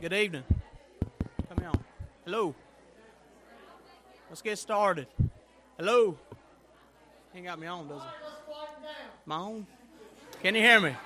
[0.00, 0.44] Good evening.
[1.50, 1.78] Come on.
[2.24, 2.54] Hello.
[4.30, 5.06] Let's get started.
[5.76, 6.16] Hello.
[7.34, 8.08] Ain't got me on, does it?
[9.26, 9.66] My on?
[10.42, 10.96] Can you hear me?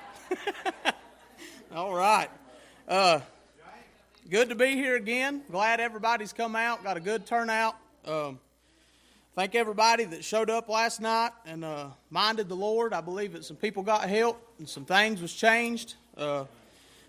[1.75, 2.29] All right.
[2.87, 3.19] Uh,
[4.29, 5.41] good to be here again.
[5.51, 6.81] Glad everybody's come out.
[6.81, 7.75] Got a good turnout.
[8.05, 8.39] Um,
[9.35, 12.93] thank everybody that showed up last night and uh, minded the Lord.
[12.93, 15.95] I believe that some people got help and some things was changed.
[16.15, 16.45] Uh,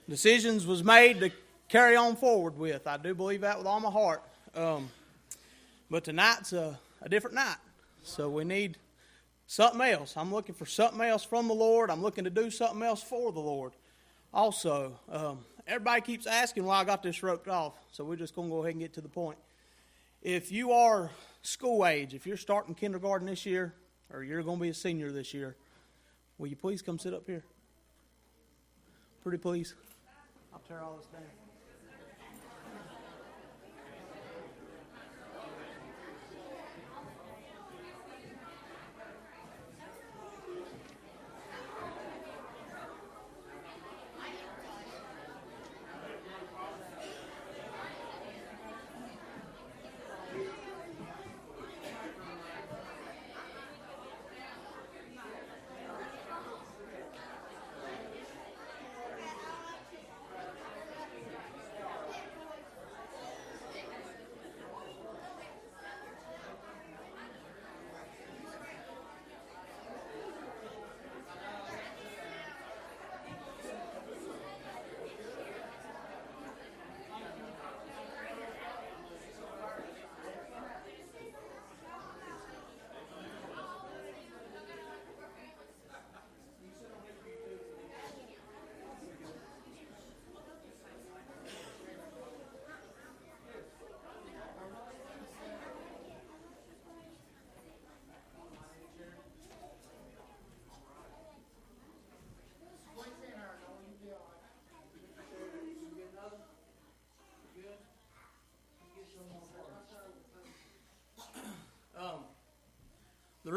[0.08, 1.30] decisions was made to
[1.68, 2.86] carry on forward with.
[2.86, 4.22] I do believe that with all my heart.
[4.54, 4.88] Um,
[5.90, 7.56] but tonight's a, a different night.
[8.02, 8.78] So we need
[9.46, 10.16] something else.
[10.16, 11.90] I'm looking for something else from the Lord.
[11.90, 13.72] I'm looking to do something else for the Lord.
[14.32, 17.74] Also, um, everybody keeps asking why I got this roped off.
[17.92, 19.38] So we're just going to go ahead and get to the point.
[20.22, 21.10] If you are
[21.42, 23.74] school age, if you're starting kindergarten this year,
[24.12, 25.56] or you're going to be a senior this year,
[26.38, 27.44] will you please come sit up here?
[29.22, 29.74] Pretty please.
[30.52, 31.45] I'll tear all this down.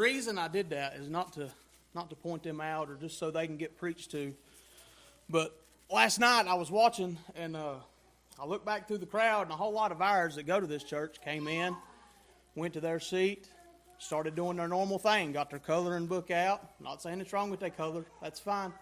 [0.00, 1.50] Reason I did that is not to
[1.94, 4.32] not to point them out or just so they can get preached to.
[5.28, 5.54] But
[5.90, 7.74] last night I was watching and uh,
[8.38, 10.66] I looked back through the crowd and a whole lot of ours that go to
[10.66, 11.76] this church came in,
[12.54, 13.48] went to their seat,
[13.98, 16.80] started doing their normal thing, got their coloring book out.
[16.80, 18.72] Not saying it's wrong with their color, that's fine.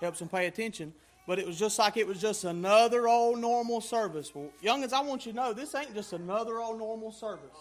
[0.00, 0.92] Helps them pay attention.
[1.26, 4.34] But it was just like it was just another old normal service.
[4.34, 7.56] Well, youngins, I want you to know this ain't just another old normal service.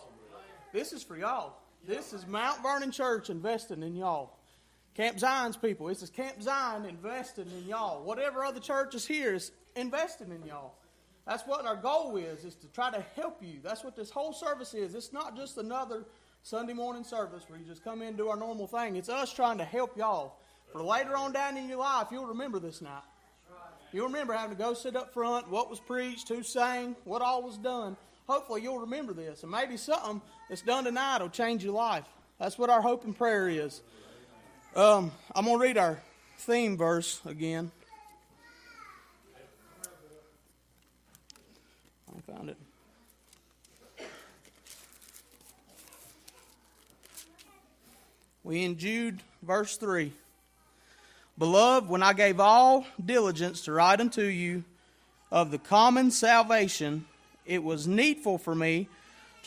[0.74, 1.54] This is for y'all.
[1.88, 4.38] This is Mount Vernon Church investing in y'all.
[4.96, 5.88] Camp Zion's people.
[5.88, 8.04] This is Camp Zion investing in y'all.
[8.04, 10.74] Whatever other churches here is investing in y'all.
[11.26, 13.60] That's what our goal is, is to try to help you.
[13.64, 14.94] That's what this whole service is.
[14.94, 16.06] It's not just another
[16.44, 18.96] Sunday morning service where you just come in and do our normal thing.
[18.96, 20.38] It's us trying to help y'all.
[20.72, 23.04] For later on down in your life, you'll remember this night.
[23.92, 27.42] You'll remember having to go sit up front, what was preached, who sang, what all
[27.42, 27.96] was done
[28.30, 29.42] hopefully you'll remember this.
[29.44, 32.06] And maybe something that's done tonight It'll change your life.
[32.40, 33.82] That's what our hope and prayer is.
[34.76, 36.02] Um, I'm going to read our
[36.40, 37.72] theme verse again.
[42.16, 42.58] I found it.
[48.44, 50.12] We in Jude, verse 3.
[51.38, 54.64] Beloved, when I gave all diligence to write unto you,
[55.32, 57.06] of the common salvation,
[57.46, 58.88] it was needful for me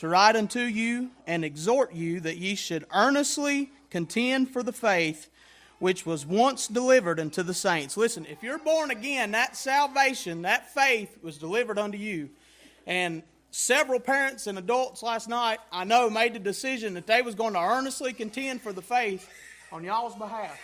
[0.03, 5.29] to write unto you and exhort you that ye should earnestly contend for the faith
[5.79, 7.95] which was once delivered unto the saints.
[7.95, 12.29] Listen, if you're born again, that salvation, that faith was delivered unto you.
[12.85, 17.33] And several parents and adults last night, I know, made the decision that they was
[17.33, 19.29] going to earnestly contend for the faith
[19.71, 20.59] on y'all's behalf.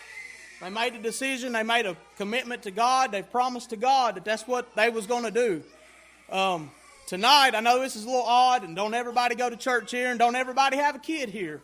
[0.60, 1.54] They made a decision.
[1.54, 3.14] They made a commitment to God.
[3.14, 5.64] They promised to God that that's what they was going to do.
[6.30, 6.72] Um,
[7.10, 10.12] tonight, I know this is a little odd, and don't everybody go to church here,
[10.12, 11.60] and don't everybody have a kid here.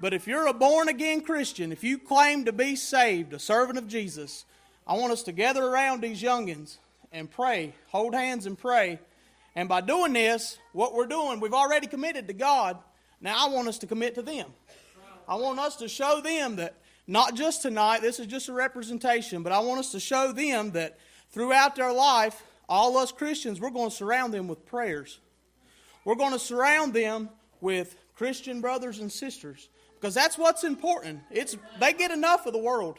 [0.00, 3.76] But if you're a born again Christian, if you claim to be saved, a servant
[3.76, 4.46] of Jesus,
[4.86, 6.78] I want us to gather around these youngins
[7.12, 8.98] and pray, hold hands and pray.
[9.54, 12.78] And by doing this, what we're doing, we've already committed to God.
[13.20, 14.46] Now I want us to commit to them.
[15.28, 16.76] I want us to show them that
[17.06, 20.70] not just tonight, this is just a representation, but I want us to show them
[20.70, 20.98] that
[21.30, 25.20] throughout their life, all us Christians, we're going to surround them with prayers.
[26.04, 31.20] We're going to surround them with Christian brothers and sisters because that's what's important.
[31.30, 32.98] It's they get enough of the world.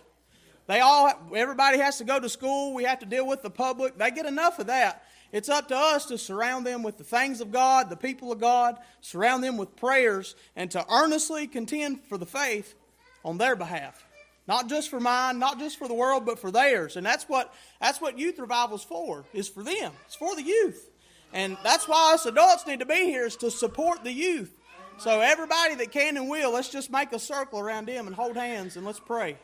[0.68, 2.74] They all everybody has to go to school.
[2.74, 3.98] We have to deal with the public.
[3.98, 5.04] They get enough of that.
[5.32, 8.40] It's up to us to surround them with the things of God, the people of
[8.40, 12.76] God, surround them with prayers, and to earnestly contend for the faith
[13.24, 14.06] on their behalf.
[14.50, 16.96] Not just for mine, not just for the world, but for theirs.
[16.98, 19.94] And that's what that's what youth revival's for, is for them.
[20.08, 20.90] It's for the youth.
[21.32, 24.52] And that's why us adults need to be here is to support the youth.
[24.98, 28.36] So, everybody that can and will, let's just make a circle around them and hold
[28.36, 29.38] hands and let's pray.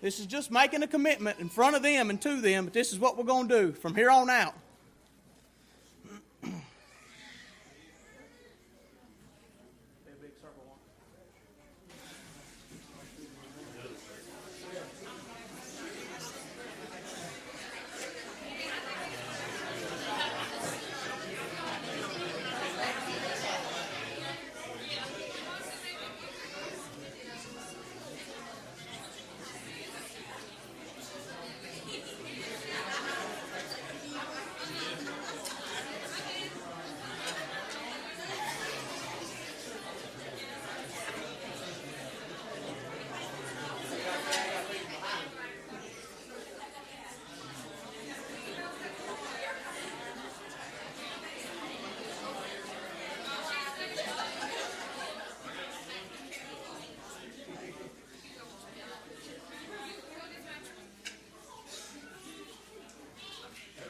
[0.00, 2.92] This is just making a commitment in front of them and to them, but this
[2.92, 4.54] is what we're going to do from here on out.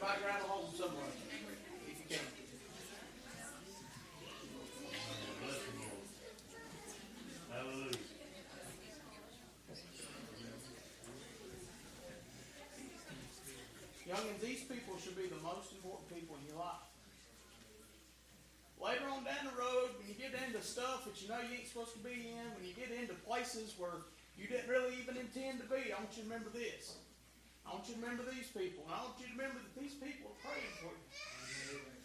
[0.00, 1.04] Everybody grab a hold somewhere,
[1.88, 2.24] if you can.
[7.50, 7.98] Hallelujah.
[14.08, 16.86] Youngins, these people should be the most important people in your life.
[18.80, 21.68] Later on down the road, when you get into stuff that you know you ain't
[21.68, 24.04] supposed to be in, when you get into places where
[24.37, 27.00] you didn't really even intend to be, I want you to remember this.
[27.64, 28.84] I want you to remember these people.
[28.88, 31.04] And I want you to remember that these people are praying for you.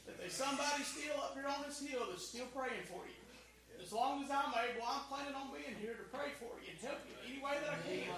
[0.07, 3.19] That there's somebody still up here on this hill that's still praying for you.
[3.79, 6.79] As long as I'm able, I'm planning on being here to pray for you and
[6.83, 8.11] help you any way that I can.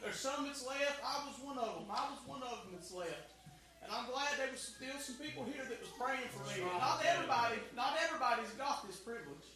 [0.00, 1.00] There's some that's left.
[1.00, 1.88] I was one of them.
[1.88, 3.32] I was one of them that's left.
[3.80, 6.64] And I'm glad there was still some people here that was praying for me.
[6.64, 9.53] Not everybody, not everybody's got this privilege.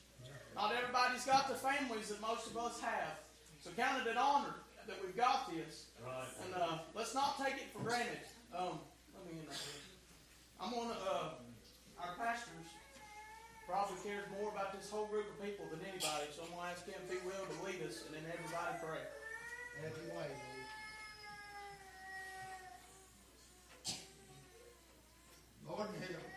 [0.58, 3.14] Not everybody's got the families that most of us have.
[3.62, 5.86] So count it an honor that we've got this.
[6.04, 6.26] Right.
[6.42, 8.18] And uh, let's not take it for granted.
[8.50, 8.82] Um,
[9.14, 9.54] let me in there.
[10.58, 11.38] I'm on uh,
[12.02, 12.66] our pastors
[13.68, 16.86] probably cares more about this whole group of people than anybody, so I'm gonna ask
[16.86, 19.04] him if he will to lead us, and then everybody pray.
[19.84, 20.26] Have your way,
[25.68, 25.86] Lord.
[25.86, 26.27] Lord, help, God.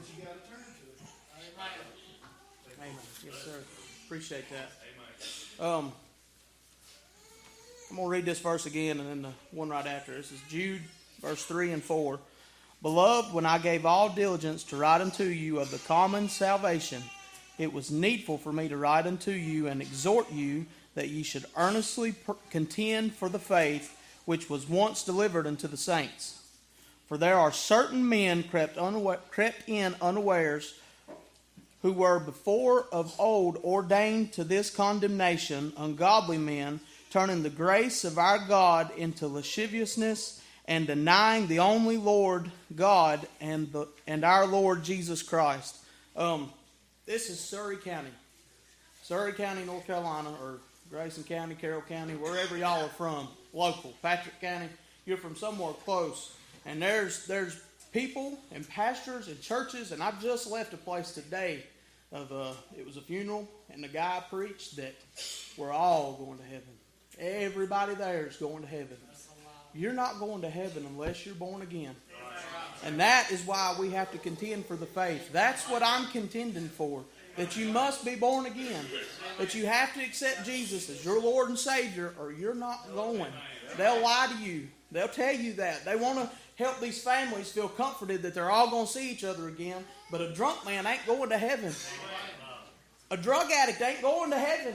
[0.00, 0.08] Amen.
[0.08, 1.00] But you got to turn to it.
[2.78, 2.94] Amen.
[3.24, 3.58] Yes, sir.
[4.06, 5.64] Appreciate that.
[5.64, 5.92] Um,
[7.90, 10.14] I'm going to read this verse again and then the one right after.
[10.14, 10.80] This is Jude,
[11.20, 12.18] verse 3 and 4.
[12.82, 17.02] Beloved, when I gave all diligence to write unto you of the common salvation,
[17.58, 21.44] it was needful for me to write unto you and exhort you that ye should
[21.56, 26.39] earnestly per- contend for the faith which was once delivered unto the saints.
[27.10, 28.78] For there are certain men crept,
[29.32, 30.78] crept in unawares
[31.82, 36.78] who were before of old ordained to this condemnation, ungodly men,
[37.10, 43.72] turning the grace of our God into lasciviousness and denying the only Lord God and
[43.72, 45.78] the and our Lord Jesus Christ.
[46.14, 46.52] Um,
[47.06, 48.12] this is Surry County,
[49.02, 50.58] Surry County, North Carolina, or
[50.92, 54.68] Grayson County, Carroll County, wherever y'all are from, local, Patrick County.
[55.06, 57.60] You're from somewhere close, and there's there's
[57.92, 61.64] people and pastors and churches, and I just left a place today
[62.12, 64.94] of uh, it was a funeral, and the guy preached that
[65.56, 66.68] we're all going to heaven.
[67.18, 68.96] Everybody there is going to heaven.
[69.74, 71.94] You're not going to heaven unless you're born again.
[72.84, 75.32] And that is why we have to contend for the faith.
[75.32, 77.04] That's what I'm contending for.
[77.36, 78.84] That you must be born again.
[79.38, 83.32] That you have to accept Jesus as your Lord and Savior, or you're not going.
[83.76, 84.68] They'll lie to you.
[84.90, 85.84] They'll tell you that.
[85.84, 89.24] They want to help these families feel comforted that they're all going to see each
[89.24, 89.84] other again.
[90.10, 91.72] But a drunk man ain't going to heaven.
[93.10, 94.74] A drug addict ain't going to heaven.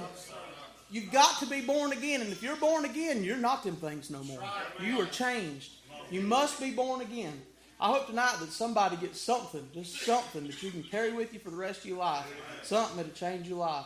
[0.92, 2.22] You've got to be born again.
[2.22, 4.44] And if you're born again, you're not them things no more.
[4.82, 5.72] You are changed.
[6.12, 7.42] You must be born again.
[7.80, 11.40] I hope tonight that somebody gets something, just something that you can carry with you
[11.40, 12.26] for the rest of your life.
[12.64, 13.86] Something that'll change your life.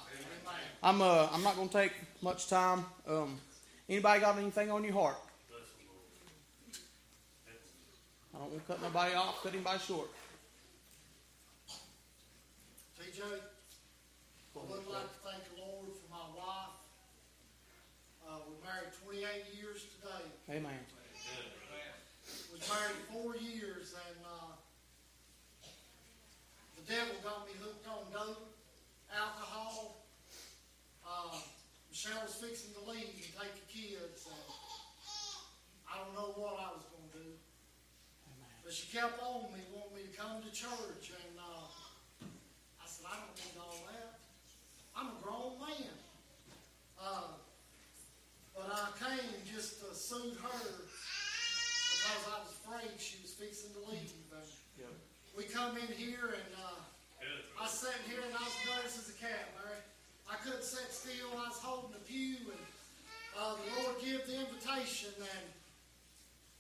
[0.82, 2.86] I'm uh, I'm not going to take much time.
[3.08, 3.40] Um,
[3.90, 5.18] anybody got anything on your heart?
[8.40, 10.08] I don't want to cut nobody off, cut anybody short.
[12.96, 13.36] TJ, I
[14.56, 16.80] would like to thank the Lord for my wife.
[18.24, 20.56] Uh, we're married 28 years today.
[20.56, 20.80] Amen.
[22.48, 24.56] We married four years, and uh,
[26.80, 28.56] the devil got me hooked on dope,
[29.12, 30.08] alcohol.
[31.04, 31.36] Uh,
[31.92, 34.32] Michelle was fixing to leave and take the kids.
[34.32, 34.48] And
[35.92, 36.89] I don't know what I was
[38.70, 41.74] but she kept on me, wanting me to come to church and, uh,
[42.78, 44.22] I said, I don't need all that.
[44.94, 45.98] I'm a grown man.
[47.02, 47.34] Uh,
[48.54, 53.82] but I came just to soothe her because I was afraid she was fixing to
[53.90, 54.14] leave.
[54.38, 54.46] And
[54.78, 54.94] Yep.
[55.34, 56.78] we come in here and uh,
[57.58, 59.82] I sat here and I was nervous as a cat, Larry.
[60.30, 61.34] I couldn't sit still.
[61.42, 62.66] I was holding the pew and
[63.34, 65.46] uh, the Lord gave the invitation and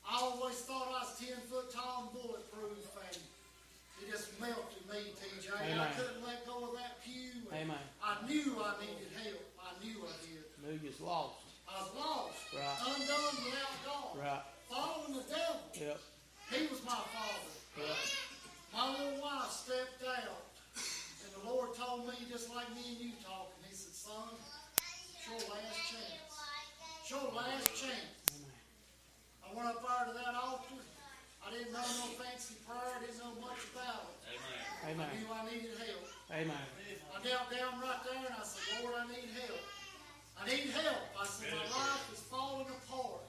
[0.08, 3.18] I always thought I was ten foot tall and bulletproof and
[4.02, 5.52] it just melted me, TJ.
[5.52, 7.44] I couldn't let go of that pew.
[7.52, 7.84] Amen.
[8.04, 9.44] I knew I needed help.
[9.60, 10.44] I knew I did.
[10.64, 11.44] Knew you was lost.
[11.68, 12.80] I was lost, Right.
[12.96, 14.44] undone without God, Right.
[14.70, 15.62] following the devil.
[15.76, 16.00] Yep.
[16.50, 17.54] He was my father.
[17.78, 17.98] Yep.
[18.74, 20.42] My little wife stepped out,
[20.76, 24.30] and the Lord told me, just like me and you talking, He said, Son,
[25.14, 26.34] it's your last chance.
[27.02, 28.19] It's your last chance.
[29.50, 29.66] Amen.
[29.66, 30.82] I went up there to that altar.
[31.40, 34.38] I didn't know no fancy prayer, I didn't know much about it.
[34.86, 35.08] I Amen.
[35.18, 36.06] knew I needed help.
[36.30, 36.66] Amen.
[37.10, 39.64] I knelt down right there and I said, Lord, I need help.
[40.38, 41.04] I need help.
[41.18, 43.26] I said, my life is falling apart.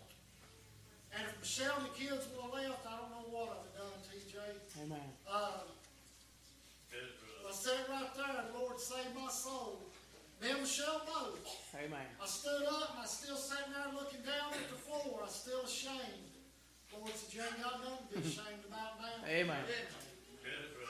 [1.16, 3.88] And if Michelle and the kids would have left, I don't know what I'd have
[3.88, 4.36] done, TJ.
[4.84, 5.08] Amen.
[5.26, 5.64] Uh,
[7.50, 9.89] I said right there Lord save my soul.
[10.40, 11.44] Michelle both.
[11.76, 12.08] Amen.
[12.16, 15.20] I stood up and I still sat there looking down at the floor.
[15.24, 16.32] I still ashamed.
[16.92, 19.28] Lord ain't got nothing to be ashamed about now.
[19.28, 19.62] Amen.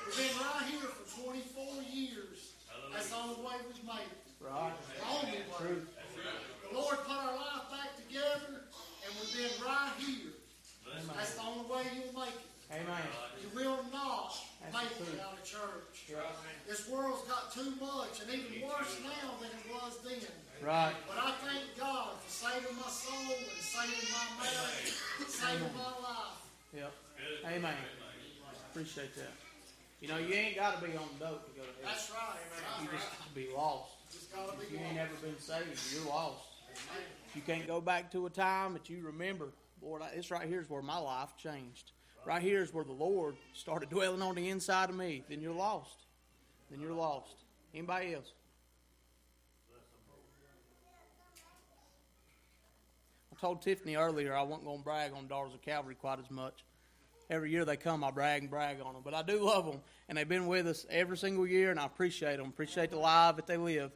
[0.06, 2.54] We've been right here for 24 years.
[2.92, 4.22] That's the only way we've made it.
[4.40, 4.72] Right.
[4.98, 5.58] The only way.
[5.58, 5.86] True.
[5.86, 8.66] The Lord put our life back together,
[9.02, 10.34] and we've been right here.
[11.14, 12.49] That's the only way you'll make it.
[12.72, 13.02] Amen.
[13.42, 16.14] You will not That's make it out of church.
[16.14, 16.22] Right.
[16.68, 20.22] This world's got too much, and even worse now than it was then.
[20.62, 20.94] Right.
[21.08, 24.94] But I thank God for saving my soul and saving my marriage,
[25.26, 26.38] saving my life.
[26.76, 26.92] Yep.
[27.46, 27.74] Amen.
[28.70, 29.34] Appreciate that.
[30.00, 31.84] You know, you ain't got to be on dope to go to heaven.
[31.84, 32.38] That's right.
[32.78, 32.94] You man.
[32.94, 33.92] just got to be lost.
[34.62, 36.44] If you ain't ever been saved, you're lost.
[37.34, 39.48] You can't go back to a time that you remember,
[39.82, 41.92] Lord, this right here is where my life changed.
[42.26, 45.24] Right here is where the Lord started dwelling on the inside of me.
[45.28, 46.04] Then you're lost.
[46.70, 47.34] Then you're lost.
[47.74, 48.32] Anybody else?
[53.32, 56.30] I told Tiffany earlier I wasn't going to brag on Daughters of Calvary quite as
[56.30, 56.64] much.
[57.30, 59.02] Every year they come, I brag and brag on them.
[59.04, 61.86] But I do love them, and they've been with us every single year, and I
[61.86, 62.46] appreciate them.
[62.46, 63.92] Appreciate the life that they live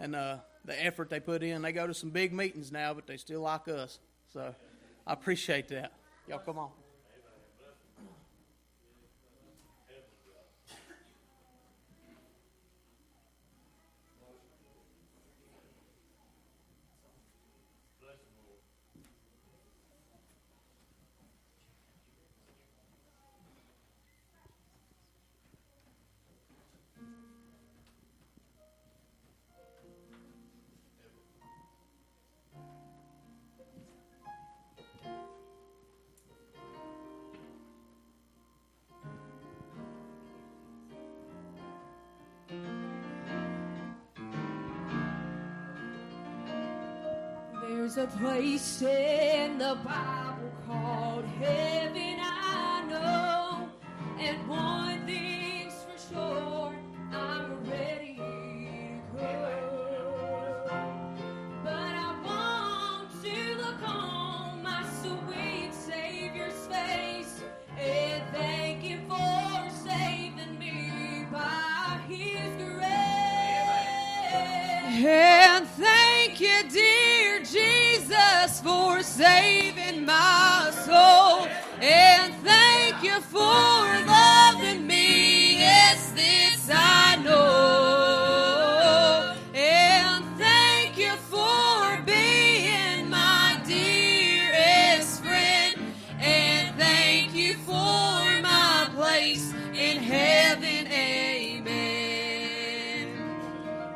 [0.00, 1.60] and uh, the effort they put in.
[1.62, 3.98] They go to some big meetings now, but they still like us.
[4.32, 4.54] So
[5.06, 5.92] I appreciate that.
[6.26, 6.70] Y'all come on.
[47.88, 53.70] There's a place in the Bible called heaven, I know.
[54.20, 55.37] And one thing's
[79.18, 81.48] saving my soul.
[81.80, 85.58] And thank you for loving me.
[85.58, 88.54] Yes, this I know.
[89.54, 95.74] And thank you for being my dearest friend.
[96.20, 100.86] And thank you for my place in heaven.
[100.92, 101.66] Amen.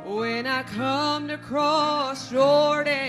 [0.05, 3.02] When I come to cross Jordan,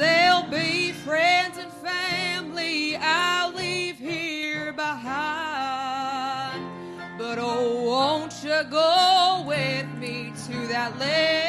[0.00, 6.62] there'll be friends and family I'll leave here behind.
[7.18, 11.39] But oh, won't you go with me to that land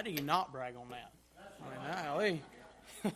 [0.00, 1.12] How do you not brag on that?
[2.08, 2.18] I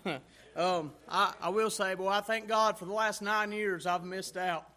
[0.04, 0.20] mean,
[0.54, 4.04] um, I, I will say, boy, I thank God for the last nine years I've
[4.04, 4.68] missed out.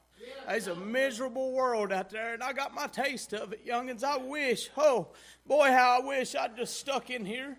[0.48, 4.06] It's a miserable world out there, and I got my taste of it, youngins.
[4.06, 5.10] I wish, oh,
[5.46, 7.58] boy, how I wish I'd just stuck in here.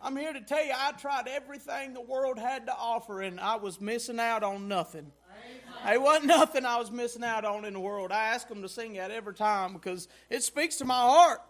[0.00, 3.56] I'm here to tell you, I tried everything the world had to offer, and I
[3.56, 5.10] was missing out on nothing.
[5.84, 8.12] It wasn't nothing I was missing out on in the world.
[8.12, 11.40] I ask them to sing that every time because it speaks to my heart.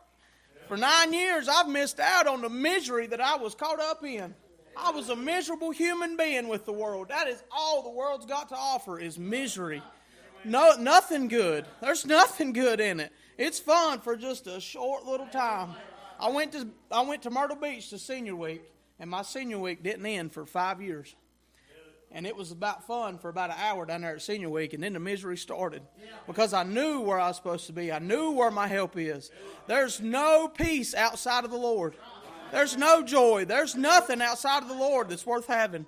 [0.68, 4.34] For nine years, I've missed out on the misery that I was caught up in.
[4.76, 7.08] I was a miserable human being with the world.
[7.08, 9.82] That is all the world's got to offer is misery.
[10.44, 11.64] No, nothing good.
[11.80, 13.12] There's nothing good in it.
[13.38, 15.70] It's fun for just a short little time.
[16.20, 18.62] I went to I went to Myrtle Beach to senior week,
[19.00, 21.14] and my senior week didn't end for five years.
[22.10, 24.82] And it was about fun for about an hour down there at senior week, and
[24.82, 25.82] then the misery started
[26.26, 27.92] because I knew where I was supposed to be.
[27.92, 29.30] I knew where my help is.
[29.66, 31.94] There's no peace outside of the Lord.
[32.50, 33.44] There's no joy.
[33.44, 35.84] There's nothing outside of the Lord that's worth having.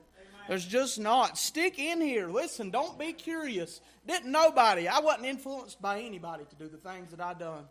[0.47, 1.39] There's just not.
[1.39, 2.29] Stick in here.
[2.29, 3.81] Listen, don't be curious.
[4.07, 4.89] Didn't nobody.
[4.89, 7.65] I wasn't influenced by anybody to do the things that I done.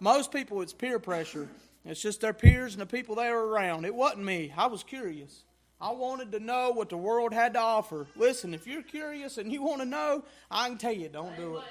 [0.00, 1.48] Most people, it's peer pressure.
[1.84, 3.86] It's just their peers and the people they were around.
[3.86, 4.52] It wasn't me.
[4.56, 5.44] I was curious.
[5.80, 8.06] I wanted to know what the world had to offer.
[8.16, 11.58] Listen, if you're curious and you want to know, I can tell you, don't do
[11.58, 11.64] it.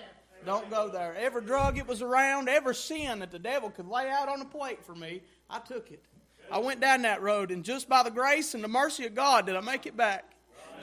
[0.45, 1.13] Don't go there.
[1.15, 4.45] Every drug it was around, every sin that the devil could lay out on a
[4.45, 6.05] plate for me, I took it.
[6.49, 9.45] I went down that road, and just by the grace and the mercy of God
[9.45, 10.23] did I make it back.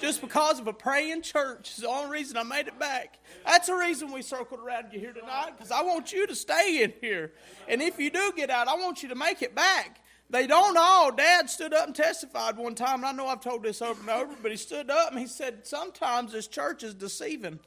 [0.00, 3.20] Just because of a praying church is the only reason I made it back.
[3.46, 6.82] That's the reason we circled around you here tonight, because I want you to stay
[6.82, 7.32] in here.
[7.68, 10.00] And if you do get out, I want you to make it back.
[10.34, 11.12] They don't all.
[11.12, 14.10] Dad stood up and testified one time, and I know I've told this over and
[14.10, 17.60] over, but he stood up and he said, Sometimes this church is deceiving.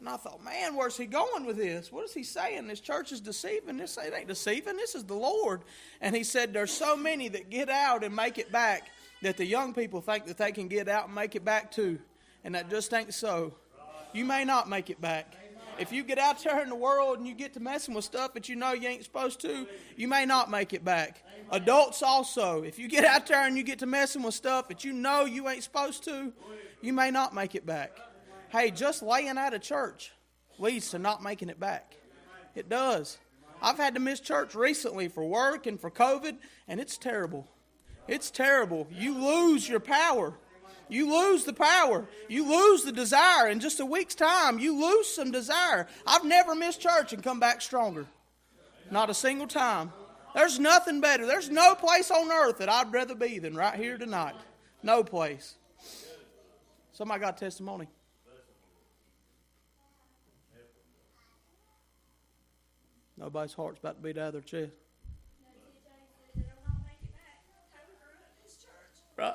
[0.00, 1.92] And I thought, man, where's he going with this?
[1.92, 2.66] What is he saying?
[2.66, 3.76] This church is deceiving.
[3.76, 4.76] This it ain't deceiving.
[4.76, 5.62] This is the Lord.
[6.00, 8.88] And he said, There's so many that get out and make it back
[9.22, 12.00] that the young people think that they can get out and make it back too.
[12.42, 13.54] And that just ain't so.
[14.12, 15.36] You may not make it back.
[15.80, 18.34] If you get out there in the world and you get to messing with stuff
[18.34, 19.66] that you know you ain't supposed to,
[19.96, 21.24] you may not make it back.
[21.50, 24.84] Adults also, if you get out there and you get to messing with stuff that
[24.84, 26.32] you know you ain't supposed to,
[26.82, 27.92] you may not make it back.
[28.50, 30.12] Hey, just laying out of church
[30.58, 31.96] leads to not making it back.
[32.54, 33.18] It does.
[33.62, 36.36] I've had to miss church recently for work and for COVID,
[36.68, 37.48] and it's terrible.
[38.06, 38.86] It's terrible.
[38.90, 40.34] You lose your power.
[40.90, 42.06] You lose the power.
[42.28, 43.48] You lose the desire.
[43.48, 45.86] In just a week's time, you lose some desire.
[46.06, 48.06] I've never missed church and come back stronger.
[48.90, 49.92] Not a single time.
[50.34, 51.26] There's nothing better.
[51.26, 54.34] There's no place on earth that I'd rather be than right here tonight.
[54.82, 55.56] No place.
[56.92, 57.88] Somebody got testimony.
[63.16, 64.72] Nobody's heart's about to beat out of their chest.
[69.16, 69.34] Right.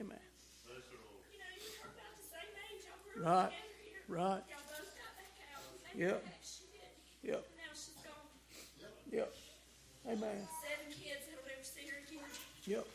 [0.00, 0.18] Amen.
[3.22, 3.50] Right.
[4.08, 4.42] Right.
[5.96, 6.26] Yep.
[7.22, 7.46] Yep.
[9.12, 9.34] Yep.
[10.06, 10.18] Amen.
[10.18, 12.24] Seven kids that'll never see her again.
[12.66, 12.86] Yep.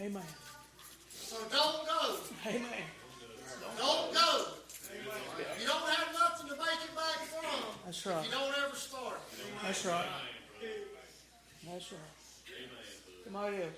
[0.00, 0.22] Amen.
[1.10, 2.16] So don't go.
[2.46, 2.62] Amen.
[3.78, 4.44] Don't go.
[5.60, 7.64] You don't have nothing to make it back from.
[7.86, 8.24] That's right.
[8.26, 9.20] You don't ever start.
[9.62, 10.06] That's right.
[11.66, 12.00] That's right.
[13.24, 13.72] Somebody else.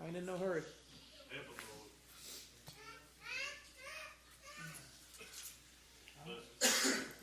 [0.00, 0.62] I ain't in no hurry.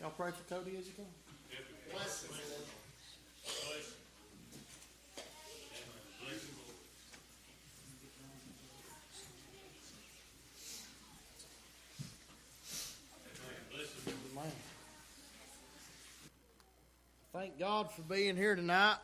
[0.05, 1.07] Y'all pray for Cody as you comes.
[1.91, 2.29] Bless him.
[17.33, 18.97] Thank God for being here tonight.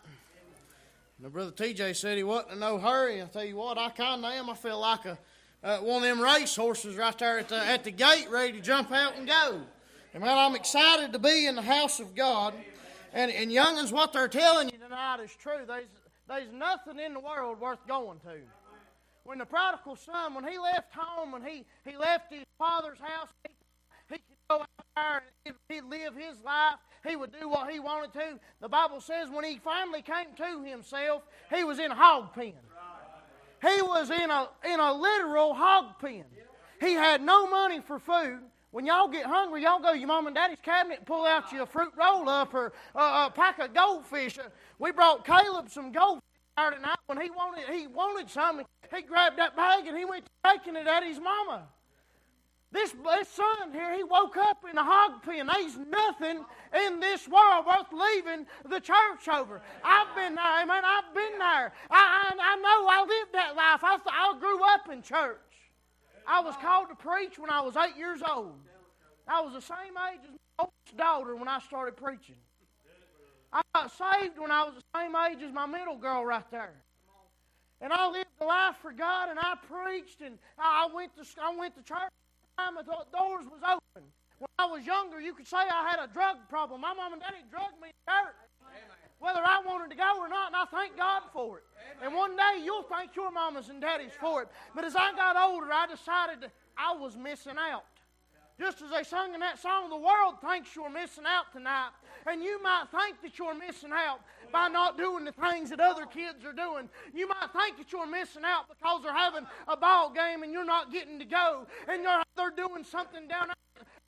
[1.17, 3.23] Now, Brother TJ said he wasn't in no hurry.
[3.23, 4.51] I tell you what, I kind of am.
[4.51, 5.17] I feel like a
[5.63, 8.61] uh, one of them race horses right there at the, at the gate, ready to
[8.61, 9.61] jump out and go.
[10.13, 12.53] And man, I'm excited to be in the house of God.
[13.13, 15.65] And, and youngins, what they're telling you tonight is true.
[15.65, 15.87] There's,
[16.27, 18.35] there's nothing in the world worth going to.
[19.23, 23.29] When the prodigal son, when he left home, when he, he left his father's house,
[23.43, 23.53] he,
[24.09, 26.75] he could go out there and he'd live his life.
[27.07, 28.39] He would do what he wanted to.
[28.59, 32.53] The Bible says when he finally came to himself, he was in a hog pen.
[33.61, 36.25] He was in a, in a literal hog pen.
[36.79, 38.39] He had no money for food.
[38.71, 41.51] When y'all get hungry, y'all go to your mom and daddy's cabinet and pull out
[41.51, 44.39] your fruit roll up or uh, a pack of goldfish.
[44.39, 44.43] Uh,
[44.79, 46.23] we brought Caleb some goldfish
[46.57, 48.65] Saturday night when he wanted he wanted something.
[48.93, 51.67] He grabbed that bag and he went taking it at his mama.
[52.71, 55.47] This, this son here, he woke up in a hog pen.
[55.47, 56.45] There's nothing
[56.85, 59.61] in this world worth leaving the church over.
[59.83, 60.83] I've been there, man.
[60.85, 61.73] I've been there.
[61.89, 63.81] I, I, I know I lived that life.
[63.83, 65.50] I, I grew up in church.
[66.27, 68.55] I was called to preach when I was eight years old.
[69.27, 72.35] I was the same age as my oldest daughter when I started preaching.
[73.53, 76.73] I got saved when I was the same age as my middle girl right there.
[77.81, 81.55] And I lived the life for God, and I preached, and I went to I
[81.55, 82.11] went to church
[82.57, 84.07] time the doors was open.
[84.37, 86.81] When I was younger, you could say I had a drug problem.
[86.81, 88.50] My mom and daddy drugged me to church.
[89.21, 91.63] Whether I wanted to go or not, and I thank God for it.
[92.03, 94.47] And one day you'll thank your mamas and daddies for it.
[94.73, 97.85] But as I got older, I decided that I was missing out.
[98.59, 101.91] Just as they sung in that song, the world thinks you're missing out tonight.
[102.25, 106.05] And you might think that you're missing out by not doing the things that other
[106.05, 106.89] kids are doing.
[107.13, 110.65] You might think that you're missing out because they're having a ball game and you're
[110.65, 111.67] not getting to go.
[111.87, 112.03] And
[112.35, 113.49] they're doing something down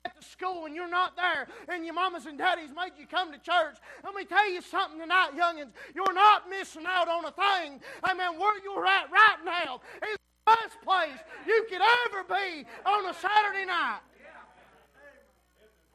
[0.04, 3.38] the school and you're not there and your mamas and daddies made you come to
[3.38, 3.76] church.
[4.04, 5.72] Let me tell you something tonight, youngins.
[5.94, 7.80] You're not missing out on a thing.
[8.08, 8.38] Amen.
[8.38, 13.14] Where you're at right now is the best place you could ever be on a
[13.14, 14.00] Saturday night.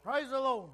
[0.03, 0.69] Praise the Lord.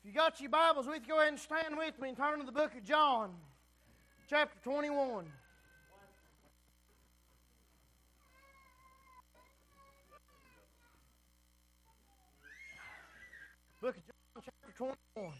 [0.00, 2.38] If you got your Bibles with you, go ahead and stand with me and turn
[2.38, 3.30] to the book of John,
[4.28, 5.26] chapter 21.
[13.82, 13.96] Book
[14.36, 14.44] of
[14.78, 15.34] John, 21.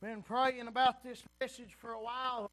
[0.00, 2.50] Been praying about this message for a while.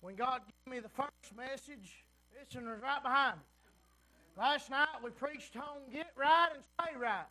[0.00, 4.38] When God gave me the first message, this one was right behind it.
[4.40, 7.24] Last night we preached on get right and stay right.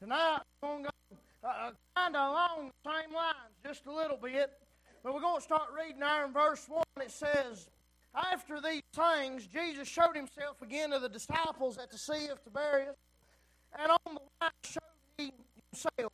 [0.00, 0.90] Tonight we're going to
[1.42, 4.50] go uh, kind of along the same lines, just a little bit.
[5.04, 6.82] But we're going to start reading there in verse 1.
[7.02, 7.68] It says,
[8.14, 12.96] After these things, Jesus showed himself again to the disciples at the Sea of Tiberias,
[13.78, 14.80] and on the land showed
[15.18, 15.32] he
[15.70, 16.12] himself.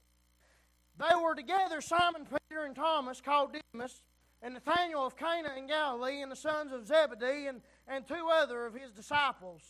[0.98, 4.02] They were together, Simon Peter and Thomas, called Didymus,
[4.42, 8.66] and Nathanael of Cana in Galilee, and the sons of Zebedee, and and two other
[8.66, 9.62] of his disciples.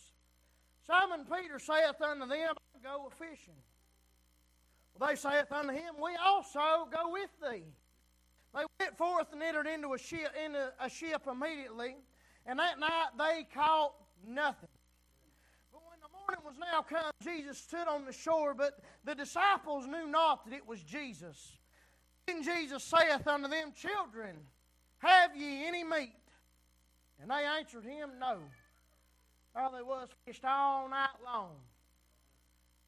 [0.85, 2.53] Simon Peter saith unto them,
[2.83, 3.53] Go a fishing.
[4.97, 7.63] Well, they saith unto him, We also go with thee.
[8.53, 11.95] They went forth and entered into a ship, into a ship immediately,
[12.45, 13.93] and that night they caught
[14.27, 14.69] nothing.
[15.71, 19.87] But when the morning was now come, Jesus stood on the shore, but the disciples
[19.87, 21.57] knew not that it was Jesus.
[22.27, 24.37] Then Jesus saith unto them, Children,
[24.99, 26.13] have ye any meat?
[27.21, 28.37] And they answered him, No.
[29.55, 31.51] All they was fished all night long.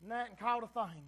[0.02, 1.04] And that and caught a thing.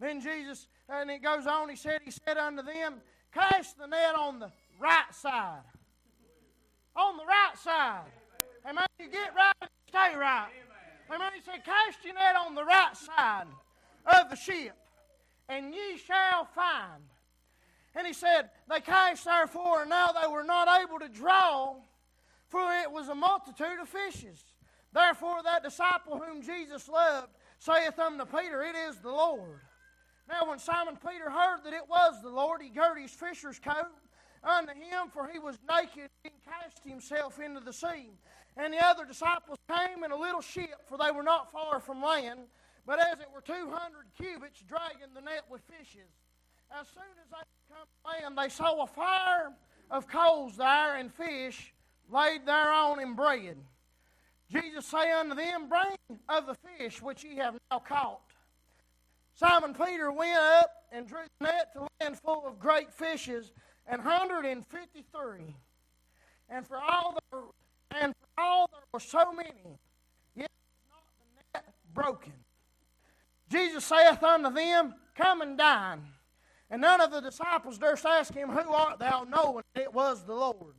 [0.00, 2.96] Then Jesus, and it goes on, he said, He said unto them,
[3.32, 5.60] Cast the net on the right side.
[6.96, 8.10] On the right side.
[8.68, 8.86] Amen.
[8.98, 10.50] You get right and stay right.
[11.12, 11.30] Amen.
[11.34, 13.46] He said, Cast your net on the right side
[14.06, 14.76] of the ship,
[15.48, 17.02] and ye shall find.
[17.94, 21.76] And he said, They cast therefore, and now they were not able to draw
[22.50, 24.42] for it was a multitude of fishes.
[24.92, 27.28] Therefore, that disciple whom Jesus loved
[27.60, 29.60] saith unto Peter, It is the Lord.
[30.28, 33.86] Now, when Simon Peter heard that it was the Lord, he girded his fisher's coat
[34.42, 38.10] unto him, for he was naked, and cast himself into the sea.
[38.56, 42.02] And the other disciples came in a little ship, for they were not far from
[42.02, 42.40] land,
[42.86, 46.10] but as it were two hundred cubits, dragging the net with fishes.
[46.78, 49.52] As soon as they come to land, they saw a fire
[49.90, 51.72] of coals there and fish
[52.10, 53.56] laid thereon in bread.
[54.50, 58.20] Jesus say unto them, Bring of the fish which ye have now caught.
[59.34, 63.52] Simon Peter went up and drew the net to land full of great fishes,
[63.86, 64.44] and hundred
[66.50, 67.40] and for all there,
[68.00, 69.78] and for all there were so many,
[70.34, 70.50] yet
[70.90, 72.32] not the net broken.
[73.50, 76.02] Jesus saith unto them, Come and dine.
[76.70, 79.26] And none of the disciples durst ask him, Who art thou?
[79.28, 80.74] knowing it was the Lord.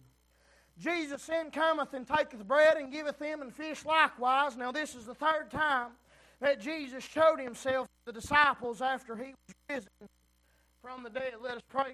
[0.80, 4.56] Jesus then cometh and taketh bread and giveth them and fish likewise.
[4.58, 5.89] Now, this is the third time
[6.39, 10.10] that Jesus showed himself to the disciples after he was risen
[10.82, 11.34] from the dead.
[11.41, 11.93] Let us pray.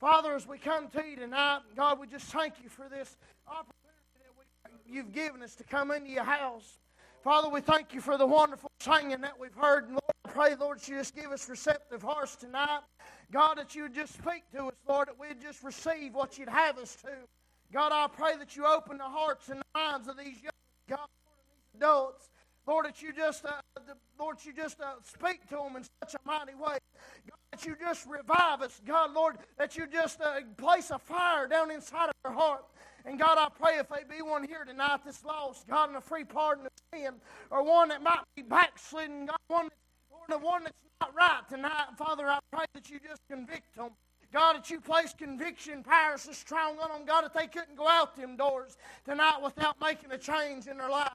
[0.00, 3.16] Father, as we come to you tonight, God, we just thank you for this
[3.46, 3.74] opportunity
[4.22, 6.78] that we, you've given us to come into your house.
[7.22, 9.84] Father, we thank you for the wonderful singing that we've heard.
[9.84, 12.80] And Lord, I pray, Lord, that you just give us receptive hearts tonight.
[13.32, 16.48] God, that you would just speak to us, Lord, that we'd just receive what you'd
[16.48, 17.08] have us to.
[17.72, 20.52] God, I pray that you open the hearts and the minds of these young
[20.88, 21.08] God,
[21.74, 22.28] adults.
[22.66, 23.52] Lord, that you just, uh,
[23.86, 26.78] the, Lord, you just uh, speak to them in such a mighty way.
[27.28, 28.80] God, that you just revive us.
[28.86, 32.64] God, Lord, that you just uh, place a fire down inside of their heart.
[33.04, 36.00] And God, I pray if they be one here tonight that's lost, God, in a
[36.00, 37.14] free pardon of sin,
[37.50, 39.68] or one that might be backslidden, God, one
[40.28, 43.90] that's, one that's not right tonight, Father, I pray that you just convict them.
[44.32, 47.86] God, that you place conviction power so strong on them, God, that they couldn't go
[47.86, 51.13] out them doors tonight without making a change in their life.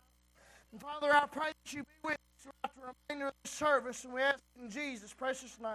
[0.71, 4.03] And Father, I pray that you be with us throughout the remainder of the service,
[4.03, 5.71] and we ask in Jesus' precious name.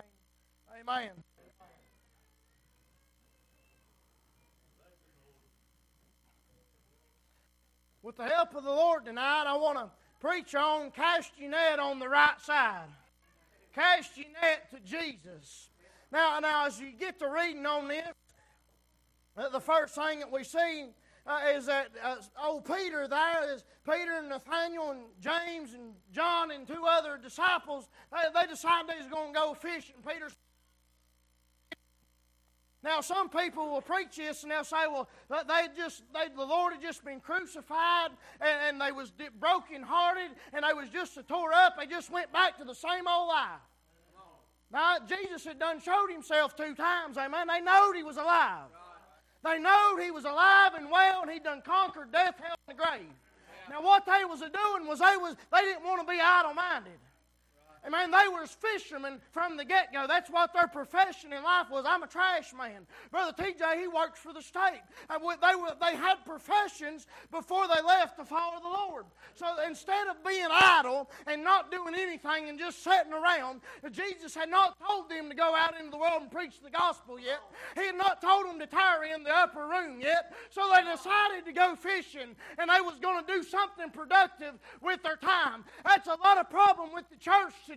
[0.81, 1.11] Amen.
[8.03, 9.91] With the help of the Lord tonight, I want to
[10.21, 12.89] preach on cast your net on the right side.
[13.75, 15.71] Cast your net to Jesus.
[16.13, 18.07] Now, now, as you get to reading on this,
[19.37, 20.87] uh, the first thing that we see
[21.27, 26.51] uh, is that uh, old Peter there is Peter and Nathaniel and James and John
[26.51, 27.89] and two other disciples.
[28.13, 29.97] They, they decided they was going to go fishing.
[30.07, 30.29] Peter
[32.85, 36.75] now, some people will preach this and they'll say, well, they just, they, the Lord
[36.75, 38.11] had just been crucified
[38.43, 39.11] and, and they was
[39.41, 41.79] broken hearted and they was just tore up.
[41.79, 43.63] They just went back to the same old life.
[44.71, 47.47] Now, Jesus had done showed himself two times, amen.
[47.49, 48.69] They knowed he was alive.
[49.45, 52.83] They knowed he was alive and well and he'd done conquered death, hell, and the
[52.83, 53.13] grave.
[53.69, 56.99] Now, what they was doing was they, was, they didn't want to be idle-minded.
[57.87, 60.07] I mean, they were fishermen from the get go.
[60.09, 61.85] That's what their profession in life was.
[61.87, 62.87] I'm a trash man.
[63.11, 64.81] Brother TJ, he works for the state.
[65.11, 69.05] And they, were, they had professions before they left to follow the Lord.
[69.35, 73.61] So instead of being idle and not doing anything and just sitting around,
[73.91, 77.21] Jesus had not told them to go out into the world and preach the gospel
[77.21, 77.41] yet.
[77.75, 80.35] He had not told them to tire in the upper room yet.
[80.51, 85.03] So they decided to go fishing and they was going to do something productive with
[85.03, 85.65] their time.
[85.85, 87.74] That's a lot of problem with the church today.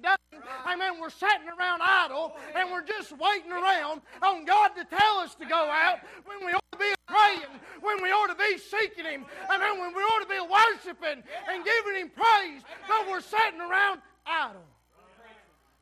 [0.66, 1.00] Amen.
[1.00, 5.46] We're sitting around idle and we're just waiting around on God to tell us to
[5.46, 9.26] go out when we ought to be praying, when we ought to be seeking Him.
[9.50, 9.80] Amen.
[9.80, 12.62] When we ought to be worshiping and giving Him praise.
[12.88, 14.64] But we're sitting around idle.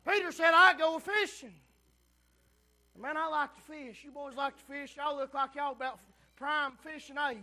[0.07, 1.53] Peter said, I go fishing.
[2.97, 4.03] Man, I like to fish.
[4.03, 4.95] You boys like to fish.
[4.95, 5.99] Y'all look like y'all about
[6.37, 7.37] prime fishing age.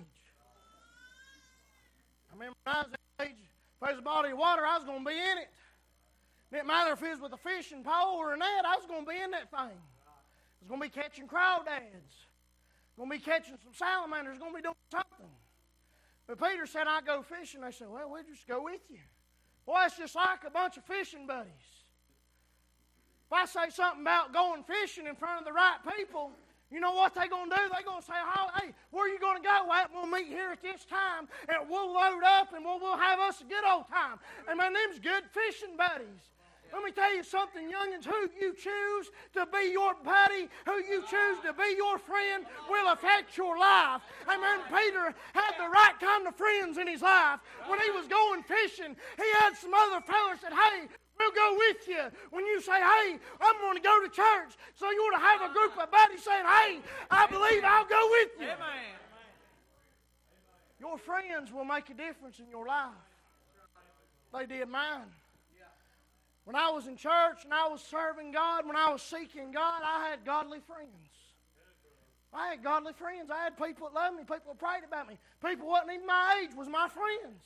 [2.30, 3.36] I remember when I was that age,
[3.82, 5.50] if a body of water, I was going to be in it.
[6.52, 9.06] Didn't matter if it was with a fishing pole or a net, I was going
[9.06, 9.72] to be in that thing.
[9.72, 12.28] I was going to be catching crawdads.
[12.98, 14.38] Going to be catching some salamanders.
[14.38, 15.32] Going to be doing something.
[16.26, 17.62] But Peter said, I go fishing.
[17.62, 19.00] They said, Well, we'll just go with you.
[19.64, 21.72] Boy, it's just like a bunch of fishing buddies.
[23.26, 26.32] If I say something about going fishing in front of the right people,
[26.70, 27.62] you know what they're going to do?
[27.72, 28.20] They're going to say,
[28.60, 29.88] hey, where are you going to go at?
[29.92, 33.40] We'll meet here at this time, and we'll load up, and we'll, we'll have us
[33.40, 34.18] a good old time.
[34.48, 36.32] And my name's good fishing buddies.
[36.72, 38.06] Let me tell you something, youngins.
[38.06, 42.92] Who you choose to be your buddy, who you choose to be your friend, will
[42.92, 44.00] affect your life.
[44.26, 44.60] Amen.
[44.68, 47.40] Peter had the right kind of friends in his life.
[47.68, 51.86] When he was going fishing, he had some other fellas that, hey, We'll go with
[51.86, 52.02] you.
[52.30, 55.50] When you say, hey, I'm going to go to church, so you want to have
[55.50, 58.46] a group of buddies saying, hey, I believe I'll go with you.
[58.46, 58.96] Amen.
[60.80, 62.90] Your friends will make a difference in your life.
[64.32, 65.02] They did mine.
[66.44, 69.82] When I was in church and I was serving God, when I was seeking God,
[69.84, 70.90] I had godly friends.
[72.34, 73.30] I had godly friends.
[73.30, 75.18] I had people that loved me, people that prayed about me.
[75.44, 77.42] People wasn't even my age was my friends.